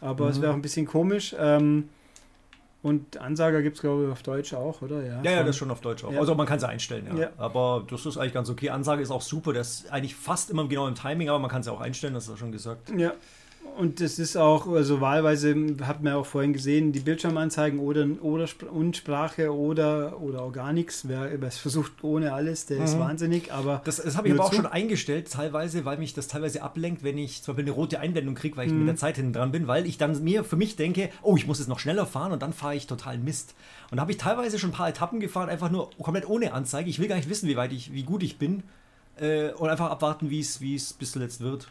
[0.00, 0.42] aber es Mhm.
[0.42, 1.34] wäre auch ein bisschen komisch.
[1.38, 1.88] Ähm,
[2.82, 5.04] und Ansager gibt es, glaube ich, auf Deutsch auch, oder?
[5.04, 6.12] Ja, ja, das ist schon auf Deutsch auch.
[6.12, 6.18] Ja.
[6.18, 7.16] Also man kann sie einstellen, ja.
[7.22, 7.30] Ja.
[7.38, 8.70] Aber das ist eigentlich ganz okay.
[8.70, 9.52] Ansage ist auch super.
[9.52, 12.24] Das ist eigentlich fast immer genau im Timing, aber man kann sie auch einstellen, das
[12.24, 12.90] ist ja schon gesagt.
[12.96, 13.12] Ja.
[13.74, 18.06] Und das ist auch, also wahlweise hat man ja auch vorhin gesehen, die Bildschirmanzeigen oder,
[18.20, 21.08] oder und Sprache oder, oder auch gar nichts.
[21.08, 23.00] Wer wer es versucht ohne alles, der ist Mhm.
[23.00, 24.56] wahnsinnig, aber Das, das habe ich aber auch zu?
[24.56, 28.34] schon eingestellt, teilweise, weil mich das teilweise ablenkt, wenn ich zum Beispiel eine rote Einblendung
[28.34, 28.80] kriege, weil ich Mhm.
[28.80, 31.46] mit der Zeit hinten dran bin, weil ich dann mir für mich denke, oh, ich
[31.46, 33.54] muss jetzt noch schneller fahren und dann fahre ich total Mist.
[33.90, 36.90] Und da habe ich teilweise schon ein paar Etappen gefahren, einfach nur komplett ohne Anzeige.
[36.90, 38.64] Ich will gar nicht wissen, wie weit ich, wie gut ich bin.
[39.18, 41.68] Äh, und einfach abwarten, wie es bis zuletzt wird.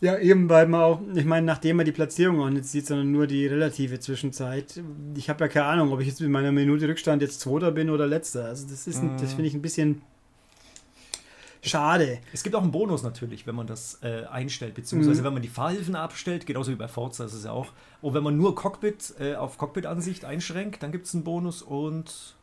[0.00, 3.10] Ja, eben, weil man auch, ich meine, nachdem man die Platzierung auch nicht sieht, sondern
[3.12, 4.82] nur die relative Zwischenzeit.
[5.14, 7.88] Ich habe ja keine Ahnung, ob ich jetzt mit meiner Minute Rückstand jetzt Zweiter bin
[7.88, 8.44] oder Letzter.
[8.44, 10.02] Also das ist, ein- das finde ich ein bisschen
[11.62, 12.18] schade.
[12.32, 15.26] Es gibt auch einen Bonus natürlich, wenn man das äh, einstellt, beziehungsweise Mhm.
[15.26, 17.72] wenn man die Fahrhilfen abstellt, genauso wie bei Forza ist es ja auch.
[18.02, 22.35] Und wenn man nur Cockpit äh, auf Cockpit-Ansicht einschränkt, dann gibt es einen Bonus und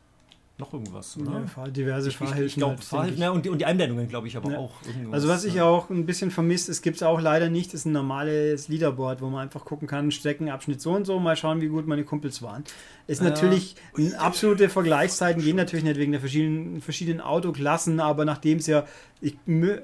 [0.56, 1.44] noch irgendwas, oder?
[1.56, 2.46] Ja, diverse ich, Fahrhilfen.
[2.46, 4.58] Ich, glaube, halt, Fahrhilfen, ja, und, die, und die Einblendungen, glaube ich, aber Ja.
[4.58, 4.72] auch.
[4.86, 5.14] irgendwas.
[5.14, 7.92] Also was ich auch ein bisschen vermisst, es gibt es auch leider nicht, ist ein
[7.92, 11.86] normales Leaderboard, wo man einfach gucken kann, Streckenabschnitt so und so, mal schauen, wie gut
[11.88, 12.62] meine Kumpels waren.
[13.06, 13.30] Ist Ja.
[13.30, 13.74] natürlich,
[14.18, 18.84] absolute Vergleichszeiten gehen natürlich nicht wegen der verschiedenen, verschiedenen Autoklassen, aber nachdem es ja,
[19.20, 19.36] ich,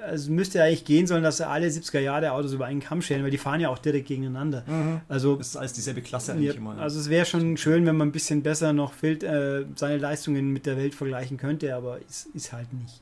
[0.07, 3.01] also müsste ja eigentlich gehen sollen, dass sie alle 70er Jahre Autos über einen Kamm
[3.01, 4.65] scheren, weil die fahren ja auch direkt gegeneinander.
[5.09, 6.77] Also Das ist alles dieselbe Klasse ja, eigentlich immer.
[6.77, 6.83] ja.
[6.83, 10.53] also es wäre schon schön, wenn man ein bisschen besser noch Feld, äh, seine Leistungen
[10.53, 13.01] mit der Welt vergleichen könnte, aber ist, ist halt nicht.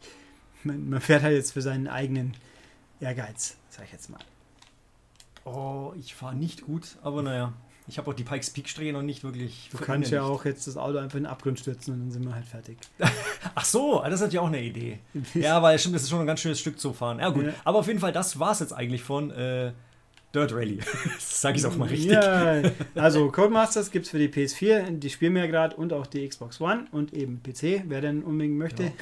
[0.64, 2.34] Man, man fährt halt jetzt für seinen eigenen
[3.00, 4.20] Ehrgeiz, sag ich jetzt mal.
[5.44, 7.52] Oh, ich fahre nicht gut, aber naja.
[7.88, 9.70] Ich habe auch die Pikes Peak Strecke noch nicht wirklich.
[9.72, 12.24] Du kannst ja auch jetzt das Auto einfach in den Abgrund stürzen und dann sind
[12.26, 12.76] wir halt fertig.
[13.54, 14.98] Ach so, das ist natürlich auch eine Idee.
[15.34, 17.18] Ja, weil stimmt, das ist schon ein ganz schönes Stück zu fahren.
[17.18, 17.46] Ja, gut.
[17.46, 17.52] Ja.
[17.64, 19.72] Aber auf jeden Fall, das war es jetzt eigentlich von äh,
[20.34, 20.78] Dirt Rally.
[21.18, 22.12] Sag ich auch mal richtig.
[22.12, 22.62] Ja,
[22.94, 26.28] also Codemasters gibt es für die PS4, die spielen wir ja gerade und auch die
[26.28, 28.92] Xbox One und eben PC, wer denn unbedingt möchte.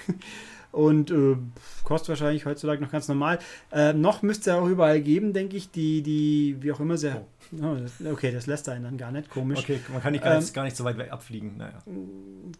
[0.72, 1.36] Und äh,
[1.84, 3.38] kostet wahrscheinlich heutzutage noch ganz normal.
[3.72, 7.24] Äh, noch müsste es auch überall geben, denke ich, die, die, wie auch immer sehr.
[7.62, 9.60] Oh, das, okay, das lässt einen dann gar nicht komisch.
[9.60, 11.56] Okay, man kann nicht gar, Ähm, nicht, gar nicht so weit weg abfliegen.
[11.56, 11.78] Naja.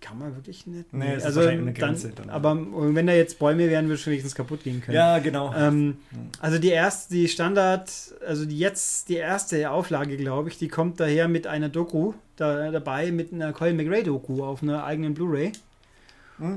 [0.01, 0.93] Kann man wirklich nicht.
[0.93, 2.33] Nee, ist also wahrscheinlich eine dann, Grenze dann, ja.
[2.33, 2.57] aber
[2.95, 4.97] wenn da jetzt Bäume wären, würde es wenigstens kaputt gehen können.
[4.97, 5.53] Ja, genau.
[5.55, 5.97] Ähm,
[6.41, 7.91] also die erste, die Standard,
[8.27, 12.71] also die jetzt die erste Auflage, glaube ich, die kommt daher mit einer Doku da,
[12.71, 15.53] dabei, mit einer Colin McRae Doku auf einer eigenen Blu-ray Hm,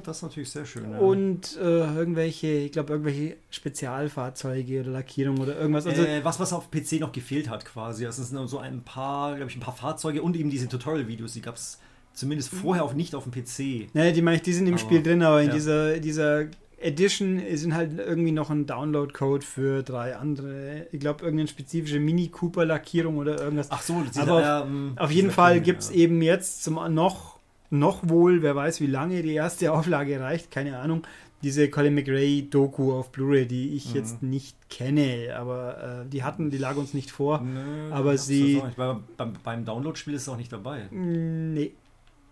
[0.04, 0.92] das ist natürlich sehr schön.
[0.92, 0.98] Ja.
[1.00, 5.88] und äh, irgendwelche, ich glaube irgendwelche Spezialfahrzeuge oder Lackierung oder irgendwas.
[5.88, 8.04] Also äh, was, was auf PC noch gefehlt hat quasi.
[8.04, 11.34] Das sind nur so ein paar, glaube ich, ein paar Fahrzeuge und eben diese Tutorial-Videos,
[11.34, 11.80] die gab es
[12.14, 13.94] zumindest vorher auch nicht auf dem PC.
[13.94, 15.54] ne, die meine ich, die sind im Aber, Spiel drin, aber in ja.
[15.54, 16.48] dieser dieser
[16.82, 20.88] Edition sind halt irgendwie noch ein Download-Code für drei andere.
[20.92, 23.68] Ich glaube, irgendeine spezifische Mini Cooper Lackierung oder irgendwas.
[23.70, 25.96] Ach so, das Aber ja, ähm, Auf jeden dieser Fall gibt es ja.
[25.96, 27.39] eben jetzt zum noch,
[27.70, 31.04] noch wohl, wer weiß wie lange die erste Auflage reicht, keine Ahnung,
[31.42, 33.96] diese Colin McRae Doku auf Blu-ray, die ich Mhm.
[33.96, 37.42] jetzt nicht kenne, aber äh, die hatten, die lag uns nicht vor.
[37.42, 38.62] Nö, aber sie-.
[38.76, 40.88] Beim, beim, Download-Spiel ist es auch nicht dabei.
[40.92, 41.72] Nee,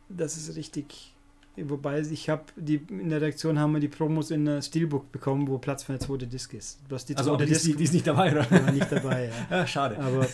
[0.09, 1.13] das ist richtig.
[1.63, 5.47] Wobei ich habe die in der Redaktion haben wir die Promos in der Steelbook bekommen,
[5.47, 6.79] wo Platz für eine zweite Disc ist.
[6.87, 8.49] Du hast die Also zweite die, ist, die, die ist nicht dabei, oder?
[8.51, 9.31] war nicht dabei.
[9.49, 9.57] Ja.
[9.57, 9.97] Ja, schade.
[9.99, 10.27] Aber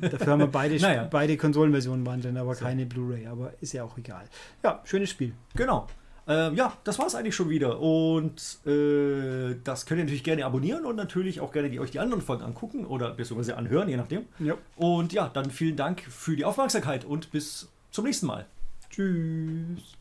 [0.00, 1.06] dafür haben wir beide, Naja.
[1.10, 2.64] beide Konsolenversionen waren drin, aber So.
[2.64, 3.26] keine Blu-ray.
[3.26, 4.24] Aber ist ja auch egal.
[4.62, 5.32] Ja, schönes Spiel.
[5.54, 5.86] Genau.
[6.26, 7.78] Ähm, ja, das war es eigentlich schon wieder.
[7.80, 12.00] Und äh, das könnt ihr natürlich gerne abonnieren und natürlich auch gerne die, euch die
[12.00, 14.22] anderen Folgen angucken oder beziehungsweise anhören, je nachdem.
[14.38, 14.54] Ja.
[14.76, 18.46] Und ja, dann vielen Dank für die Aufmerksamkeit und bis zum nächsten Mal.
[18.88, 19.96] Tschüss.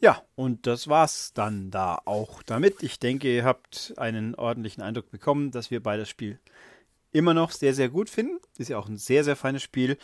[0.00, 2.82] Ja, und das war's dann da auch damit.
[2.82, 6.38] Ich denke, ihr habt einen ordentlichen Eindruck bekommen, dass wir beide das Spiel
[7.10, 8.38] immer noch sehr, sehr gut finden.
[8.58, 9.98] Ist ja auch ein sehr, sehr feines Spiel.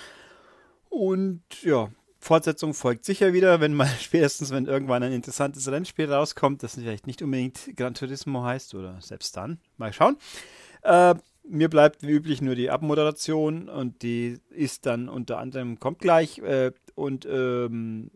[0.88, 6.62] Und ja, Fortsetzung folgt sicher wieder, wenn mal spätestens, wenn irgendwann ein interessantes Rennspiel rauskommt,
[6.62, 9.60] das vielleicht nicht unbedingt Gran Turismo heißt oder selbst dann.
[9.76, 10.16] Mal schauen.
[10.82, 11.14] Äh,
[11.46, 16.38] mir bleibt wie üblich nur die Abmoderation und die ist dann unter anderem, kommt gleich
[16.38, 18.10] äh, und ähm,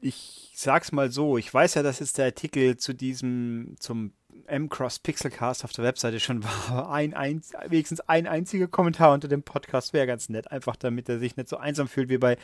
[0.00, 4.12] ich sag's mal so, ich weiß ja, dass jetzt der Artikel zu diesem, zum
[4.46, 6.90] M-Cross Pixelcast auf der Webseite schon war.
[6.90, 11.18] Ein, ein, wenigstens ein einziger Kommentar unter dem Podcast wäre ganz nett, einfach damit er
[11.18, 12.36] sich nicht so einsam fühlt wie bei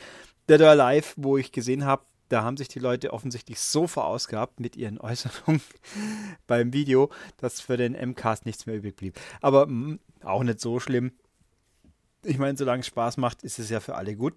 [0.49, 4.59] Dead or Alive, wo ich gesehen habe, da haben sich die Leute offensichtlich so verausgabt
[4.59, 5.61] mit ihren Äußerungen
[6.47, 9.21] beim Video, dass für den M-Cast nichts mehr übrig blieb.
[9.41, 11.13] Aber mh, auch nicht so schlimm.
[12.23, 14.35] Ich meine, solange es Spaß macht, ist es ja für alle gut.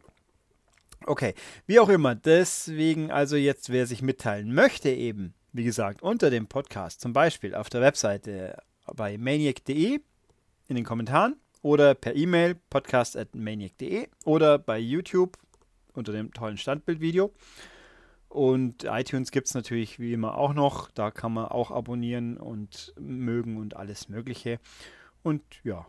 [1.05, 1.33] Okay,
[1.65, 6.47] wie auch immer, deswegen also jetzt, wer sich mitteilen möchte, eben, wie gesagt, unter dem
[6.47, 8.57] Podcast, zum Beispiel auf der Webseite
[8.95, 9.99] bei maniac.de
[10.67, 15.37] in den Kommentaren oder per E-Mail podcast.maniac.de oder bei YouTube
[15.93, 17.33] unter dem tollen Standbildvideo.
[18.29, 20.91] Und iTunes gibt es natürlich wie immer auch noch.
[20.91, 24.59] Da kann man auch abonnieren und mögen und alles Mögliche.
[25.23, 25.87] Und ja,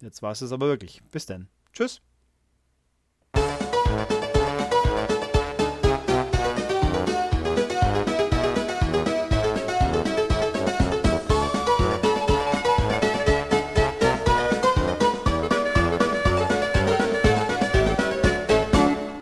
[0.00, 1.02] jetzt war es es aber wirklich.
[1.10, 1.48] Bis dann.
[1.72, 2.00] Tschüss.